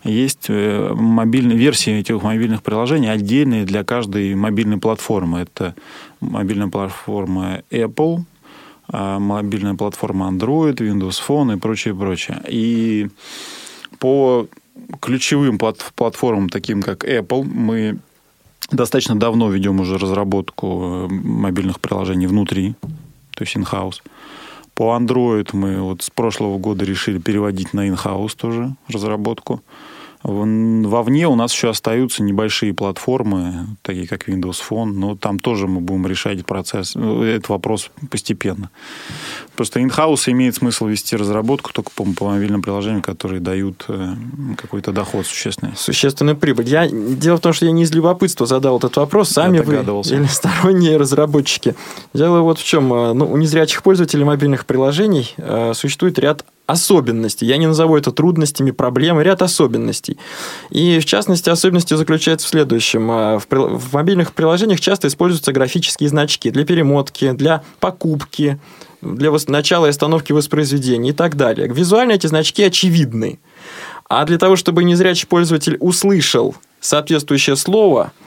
[0.05, 5.41] есть э, мобильные версии этих мобильных приложений отдельные для каждой мобильной платформы.
[5.41, 5.75] Это
[6.21, 8.23] мобильная платформа Apple,
[8.89, 12.41] а, мобильная платформа Android, Windows Phone и прочее, прочее.
[12.49, 13.09] И
[13.99, 14.49] по
[15.01, 17.99] ключевым платформам, таким как Apple, мы
[18.71, 22.75] достаточно давно ведем уже разработку э, мобильных приложений внутри,
[23.35, 24.03] то есть in-house.
[24.75, 29.63] По Android мы вот с прошлого года решили переводить на in-house тоже разработку.
[30.25, 35.83] Вовне у нас еще остаются небольшие платформы, такие как Windows Phone, но там тоже мы
[35.83, 38.71] будем решать процесс, ну, этот вопрос постепенно.
[39.55, 44.15] Просто in-house имеет смысл вести разработку только по, по мобильным приложениям, которые дают э,
[44.57, 45.73] какой-то доход существенный.
[45.77, 46.69] Существенную прибыль.
[46.69, 49.29] Я, дело в том, что я не из любопытства задал этот вопрос.
[49.29, 51.75] Сами вы или сторонние разработчики.
[52.15, 52.93] Дело вот в чем.
[52.95, 57.47] Э, ну, у незрячих пользователей мобильных приложений э, существует ряд особенностей.
[57.47, 60.17] Я не назову это трудностями, проблемы, ряд особенностей.
[60.71, 63.11] И, в частности, особенности заключаются в следующем.
[63.11, 68.59] А, в, в мобильных приложениях часто используются графические значки для перемотки, для покупки,
[69.03, 71.69] для начала и остановки воспроизведения и так далее.
[71.69, 73.39] Визуально эти значки очевидны.
[74.09, 78.13] А для того, чтобы незрячий пользователь услышал соответствующее слово–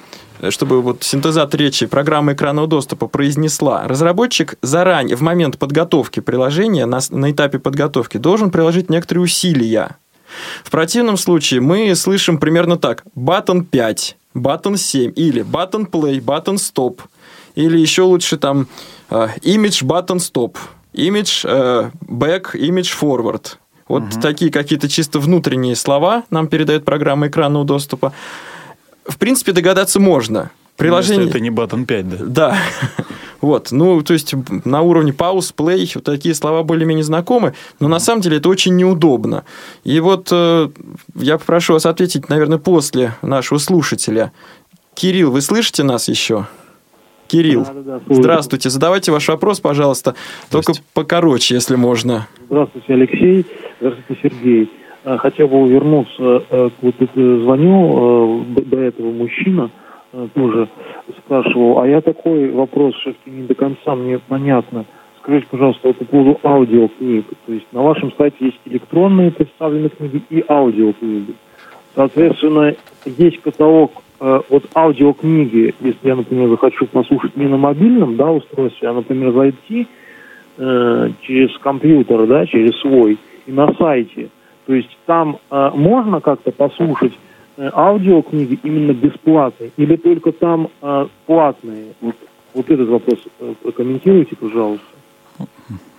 [0.49, 6.99] чтобы вот синтезатор речи программы экранного доступа произнесла, разработчик заранее, в момент подготовки приложения, на,
[7.09, 9.97] на этапе подготовки, должен приложить некоторые усилия.
[10.63, 13.03] В противном случае мы слышим примерно так.
[13.15, 16.99] Button 5, button 7 или button play, button stop.
[17.55, 18.67] Или еще лучше там
[19.09, 20.55] uh, image button stop,
[20.93, 23.57] image uh, back, image forward.
[23.87, 24.21] Вот угу.
[24.21, 28.13] такие какие-то чисто внутренние слова нам передает программа экранного доступа
[29.07, 30.51] в принципе, догадаться можно.
[30.75, 31.25] Приложение...
[31.25, 32.17] Если это не Button 5, да?
[32.25, 32.57] Да.
[33.39, 34.33] Вот, ну, то есть
[34.65, 38.75] на уровне пауз, play, вот такие слова более-менее знакомы, но на самом деле это очень
[38.75, 39.43] неудобно.
[39.83, 40.69] И вот э,
[41.15, 44.31] я попрошу вас ответить, наверное, после нашего слушателя.
[44.95, 46.47] Кирилл, вы слышите нас еще?
[47.27, 48.69] Кирилл, да, да, да, здравствуйте.
[48.69, 50.15] Задавайте ваш вопрос, пожалуйста,
[50.49, 52.27] только покороче, если можно.
[52.47, 53.45] Здравствуйте, Алексей.
[53.79, 54.71] Здравствуйте, Сергей.
[55.07, 59.69] Э, хотел бы вернуться, э, вот звоню э, до этого мужчина,
[60.33, 60.67] тоже
[61.17, 64.83] спрашивал, а я такой вопрос все-таки не до конца мне понятно.
[65.19, 67.25] Скажите, пожалуйста, вот по поводу аудиокниг.
[67.45, 71.35] То есть на вашем сайте есть электронные представленные книги и аудиокниги.
[71.95, 72.73] Соответственно,
[73.05, 78.89] есть каталог э, вот аудиокниги, если я, например, захочу послушать не на мобильном да, устройстве,
[78.89, 79.87] а, например, зайти
[80.57, 84.29] э, через компьютер, да, через свой, и на сайте–
[84.67, 87.13] то есть там э, можно как-то послушать
[87.55, 91.93] э, аудиокниги именно бесплатные или только там э, платные?
[92.01, 92.15] Вот,
[92.53, 94.85] вот этот вопрос э, прокомментируйте, пожалуйста.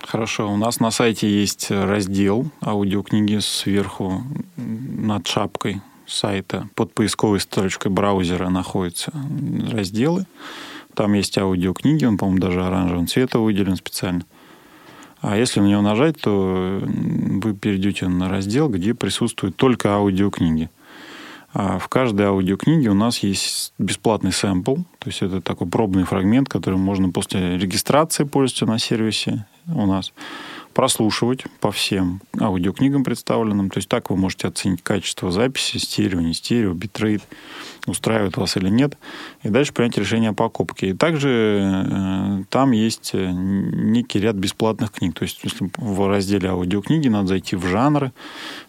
[0.01, 4.21] Хорошо, у нас на сайте есть раздел аудиокниги сверху
[4.55, 9.11] над шапкой сайта под поисковой строчкой браузера находятся
[9.71, 10.25] разделы.
[10.93, 14.25] Там есть аудиокниги, он, по-моему, даже оранжевым цветом выделен специально.
[15.21, 20.69] А если на него нажать, то вы перейдете на раздел, где присутствуют только аудиокниги.
[21.51, 26.47] А в каждой аудиокниге у нас есть бесплатный сэмпл, то есть это такой пробный фрагмент,
[26.47, 30.13] который можно после регистрации пользоваться на сервисе у нас
[30.79, 33.69] прослушивать по всем аудиокнигам представленным.
[33.69, 37.21] То есть так вы можете оценить качество записи, стерео, не стерео, битрейт,
[37.85, 38.97] устраивает вас или нет,
[39.43, 40.91] и дальше принять решение о покупке.
[40.91, 45.15] И также э, там есть э, некий ряд бесплатных книг.
[45.15, 48.13] То есть если в разделе аудиокниги надо зайти в жанры,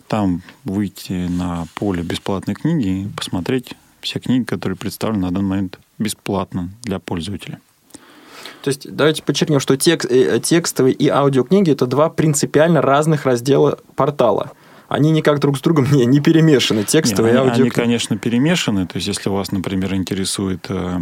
[0.09, 5.79] там выйти на поле бесплатной книги и посмотреть все книги, которые представлены на данный момент
[5.97, 7.61] бесплатно для пользователя.
[8.63, 13.79] То есть давайте подчеркнем, что текст, э, текстовые и аудиокниги это два принципиально разных раздела
[13.97, 14.53] портала.
[14.89, 17.63] Они никак друг с другом не, не перемешаны, текстовые и аудиокниги.
[17.63, 18.87] Они, конечно, перемешаны.
[18.87, 20.99] То есть, если вас, например, интересует, э,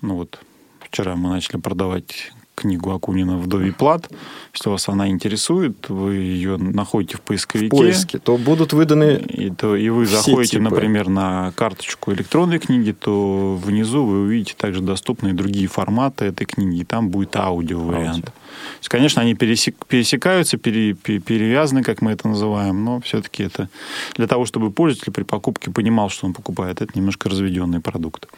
[0.00, 0.40] ну вот,
[0.80, 4.10] вчера мы начали продавать книгу Акунина «Вдовий плат».
[4.52, 7.68] Если вас она интересует, вы ее находите в поисковике.
[7.68, 10.62] В поиске, то будут выданы И, то, и вы заходите, типы.
[10.62, 16.80] например, на карточку электронной книги, то внизу вы увидите также доступные другие форматы этой книги.
[16.80, 18.26] И там будет аудио-вариант.
[18.26, 18.32] Аудио.
[18.46, 23.44] То есть, конечно, они пересек, пересекаются, пере, пере- перевязаны, как мы это называем, но все-таки
[23.44, 23.68] это
[24.16, 26.82] для того, чтобы пользователь при покупке понимал, что он покупает.
[26.82, 28.28] Это немножко разведенный продукт.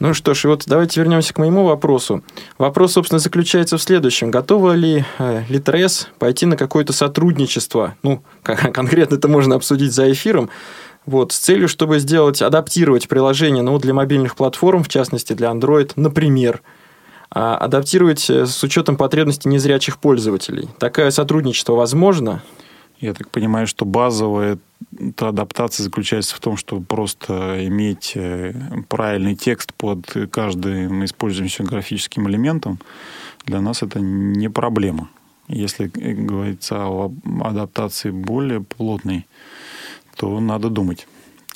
[0.00, 2.22] Ну что ж, вот давайте вернемся к моему вопросу.
[2.58, 4.30] Вопрос, собственно, заключается в следующем.
[4.30, 7.96] Готова ли э, Литрес пойти на какое-то сотрудничество?
[8.02, 10.50] Ну, конкретно это можно обсудить за эфиром.
[11.06, 15.92] Вот, с целью, чтобы сделать, адаптировать приложение ну, для мобильных платформ, в частности для Android,
[15.94, 16.62] например,
[17.30, 20.68] адаптировать э, с учетом потребностей незрячих пользователей.
[20.78, 22.42] Такое сотрудничество возможно?
[23.00, 24.58] Я так понимаю, что базовая
[24.98, 28.54] эта адаптация заключается в том, чтобы просто иметь э,
[28.88, 32.78] правильный текст под каждым используемым графическим элементом.
[33.44, 35.08] Для нас это не проблема.
[35.48, 37.12] Если э, говорится о
[37.42, 39.26] адаптации более плотной,
[40.16, 41.06] то надо думать,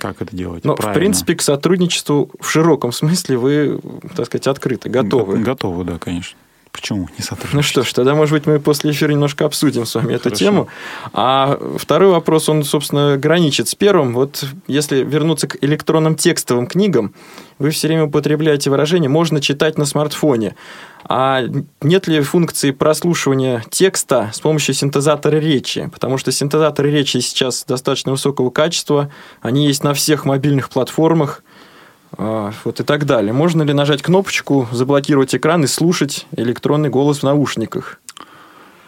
[0.00, 0.64] как это делать.
[0.64, 3.80] Но, в принципе, к сотрудничеству в широком смысле вы,
[4.16, 5.38] так сказать, открыты, готовы.
[5.38, 6.36] Го- Готовы, да, конечно.
[6.72, 7.54] Почему не сотрудничать?
[7.54, 10.38] Ну что ж, тогда, может быть, мы после эфира немножко обсудим с вами эту Хорошо.
[10.38, 10.68] тему.
[11.12, 14.14] А второй вопрос, он, собственно, граничит с первым.
[14.14, 17.14] Вот если вернуться к электронным текстовым книгам,
[17.58, 20.54] вы все время употребляете выражение «можно читать на смартфоне».
[21.04, 21.42] А
[21.80, 25.90] нет ли функции прослушивания текста с помощью синтезатора речи?
[25.92, 29.10] Потому что синтезаторы речи сейчас достаточно высокого качества,
[29.40, 31.42] они есть на всех мобильных платформах,
[32.18, 33.32] вот и так далее.
[33.32, 38.00] Можно ли нажать кнопочку, заблокировать экран и слушать электронный голос в наушниках?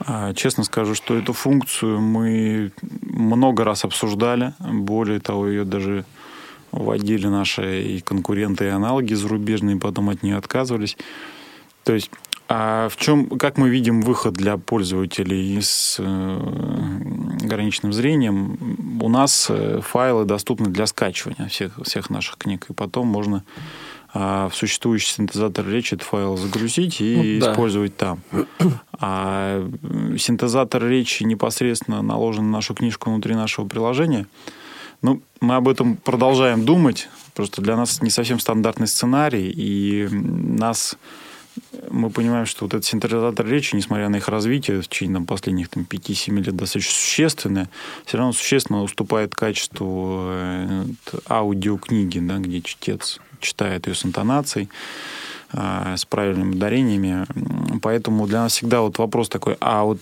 [0.01, 4.55] А, Честно скажу, что эту функцию мы много раз обсуждали.
[4.59, 6.05] Более того, ее даже
[6.73, 10.97] вводили наши и конкуренты, и аналоги зарубежные, потом от нее отказывались.
[11.85, 12.11] То есть,
[12.55, 16.39] а в чем, как мы видим выход для пользователей с э,
[17.43, 18.99] ограниченным зрением?
[19.01, 23.43] У нас э, файлы доступны для скачивания всех, всех наших книг, и потом можно
[24.13, 27.53] а, в существующий синтезатор речи этот файл загрузить и Ну, да.
[27.53, 28.21] использовать там.
[29.01, 34.27] А м, синтезатор речи непосредственно наложен на нашу книжку внутри нашего приложения.
[35.01, 37.09] Ну, мы об этом продолжаем думать.
[37.33, 40.99] Просто для нас не совсем стандартный сценарий, и нас
[41.91, 45.69] мы понимаем, что вот этот синтезатор речи, несмотря на их развитие в течение там, последних
[45.69, 47.69] там, 5-7 лет достаточно существенное,
[48.07, 50.85] все равно существенно уступает качеству э,
[51.29, 54.69] аудиокниги, да, где чтец читает ее с интонацией,
[55.53, 57.27] а, с правильными ударениями.
[57.83, 59.99] Поэтому для нас всегда вот вопрос такой, а вот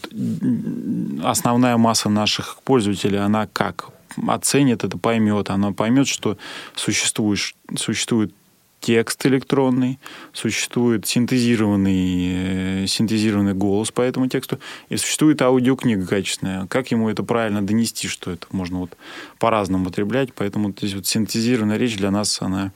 [1.25, 3.89] основная масса наших пользователей, она как
[4.29, 6.37] оценит это, поймет, она поймет, что
[6.75, 7.41] существует,
[7.77, 8.33] существует
[8.81, 9.99] текст электронный,
[10.33, 14.59] существует синтезированный, э, синтезированный голос по этому тексту,
[14.89, 16.67] и существует аудиокнига качественная.
[16.67, 18.97] Как ему это правильно донести, что это можно вот
[19.39, 22.73] по-разному употреблять, поэтому здесь вот синтезированная речь для нас, она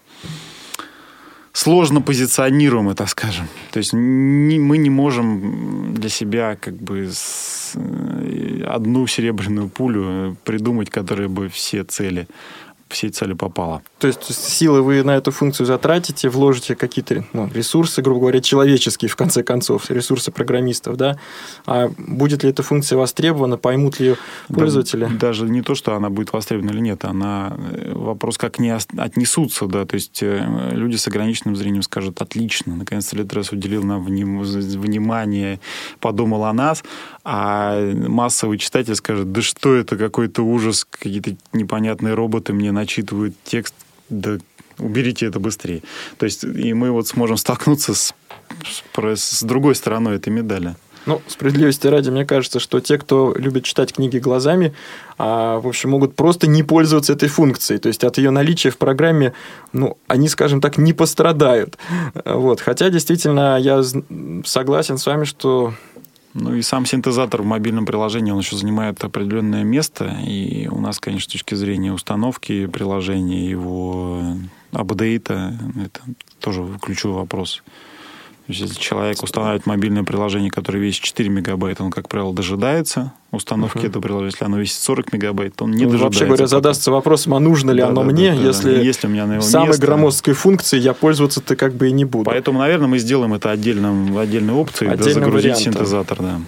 [1.52, 3.46] сложно позиционируемая, так скажем.
[3.70, 10.04] То есть не- мы не можем для себя как бы с- э, одну серебряную пулю
[10.06, 12.26] э, придумать, которая бы все цели,
[12.88, 13.82] все цели попала.
[13.98, 19.08] То есть силы вы на эту функцию затратите, вложите какие-то ну, ресурсы, грубо говоря, человеческие,
[19.08, 21.18] в конце концов, ресурсы программистов, да?
[21.66, 24.16] А будет ли эта функция востребована, поймут ли ее
[24.48, 25.06] пользователи?
[25.06, 28.70] Да, даже не то, что она будет востребована или нет, она э, вопрос, как не
[28.70, 34.04] отнесутся, да, то есть э, люди с ограниченным зрением скажут, отлично, наконец-то Литрес уделил нам
[34.04, 35.60] вним- внимание,
[36.00, 36.84] подумал о нас,
[37.24, 43.74] а массовый читатель скажет, да что это, какой-то ужас, какие-то непонятные роботы мне начитывают текст,
[44.08, 44.38] да
[44.78, 45.82] уберите это быстрее.
[46.18, 48.14] То есть и мы вот сможем столкнуться с,
[48.64, 50.76] с, с другой стороной этой медали.
[51.06, 54.74] Ну, справедливости ради, мне кажется, что те, кто любит читать книги глазами,
[55.18, 57.78] а, в общем, могут просто не пользоваться этой функцией.
[57.78, 59.34] То есть от ее наличия в программе,
[59.72, 61.76] ну, они, скажем так, не пострадают.
[62.24, 62.60] Вот.
[62.60, 63.82] Хотя, действительно, я
[64.46, 65.74] согласен с вами, что
[66.34, 70.18] Ну и сам синтезатор в мобильном приложении, он еще занимает определенное место.
[70.26, 74.20] И у нас, конечно, с точки зрения установки приложения, его
[74.72, 76.00] апдейта, это
[76.40, 77.62] тоже ключевой вопрос.
[78.46, 83.12] То есть, если человек устанавливает мобильное приложение, которое весит 4 мегабайта, он, как правило, дожидается
[83.30, 83.86] установки uh-huh.
[83.86, 84.32] этого приложения.
[84.32, 86.04] Если оно весит 40 мегабайт, то он не ну, дожидается.
[86.04, 88.82] Вообще говоря, задастся вопросом, а нужно ли да, оно да, мне, да, если, да.
[88.82, 89.80] если у меня на его самой место...
[89.80, 92.24] громоздкой функции я пользоваться-то как бы и не буду.
[92.24, 95.72] Поэтому, наверное, мы сделаем это отдельным, отдельной опцией, Отдельным загрузить вариантом.
[95.72, 96.18] синтезатор.
[96.20, 96.40] Да.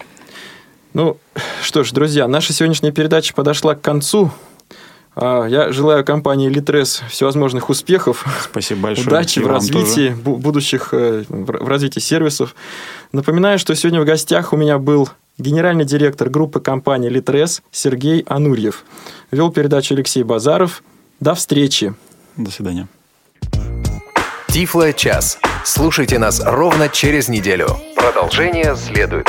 [0.93, 1.17] Ну,
[1.63, 4.31] что ж, друзья, наша сегодняшняя передача подошла к концу.
[5.19, 8.25] А, я желаю компании Litres всевозможных успехов.
[8.45, 9.09] Спасибо большое.
[9.09, 10.39] Удачи в развитии тоже.
[10.39, 12.55] будущих, э, в развитии сервисов.
[13.13, 15.09] Напоминаю, что сегодня в гостях у меня был
[15.39, 18.85] генеральный директор группы компании Litres Сергей Анурьев.
[19.31, 20.83] Вел передачу Алексей Базаров.
[21.19, 21.95] До встречи.
[22.37, 22.87] До свидания.
[24.49, 25.39] Тифло час.
[25.65, 27.69] Слушайте нас ровно через неделю.
[27.97, 29.29] Продолжение следует.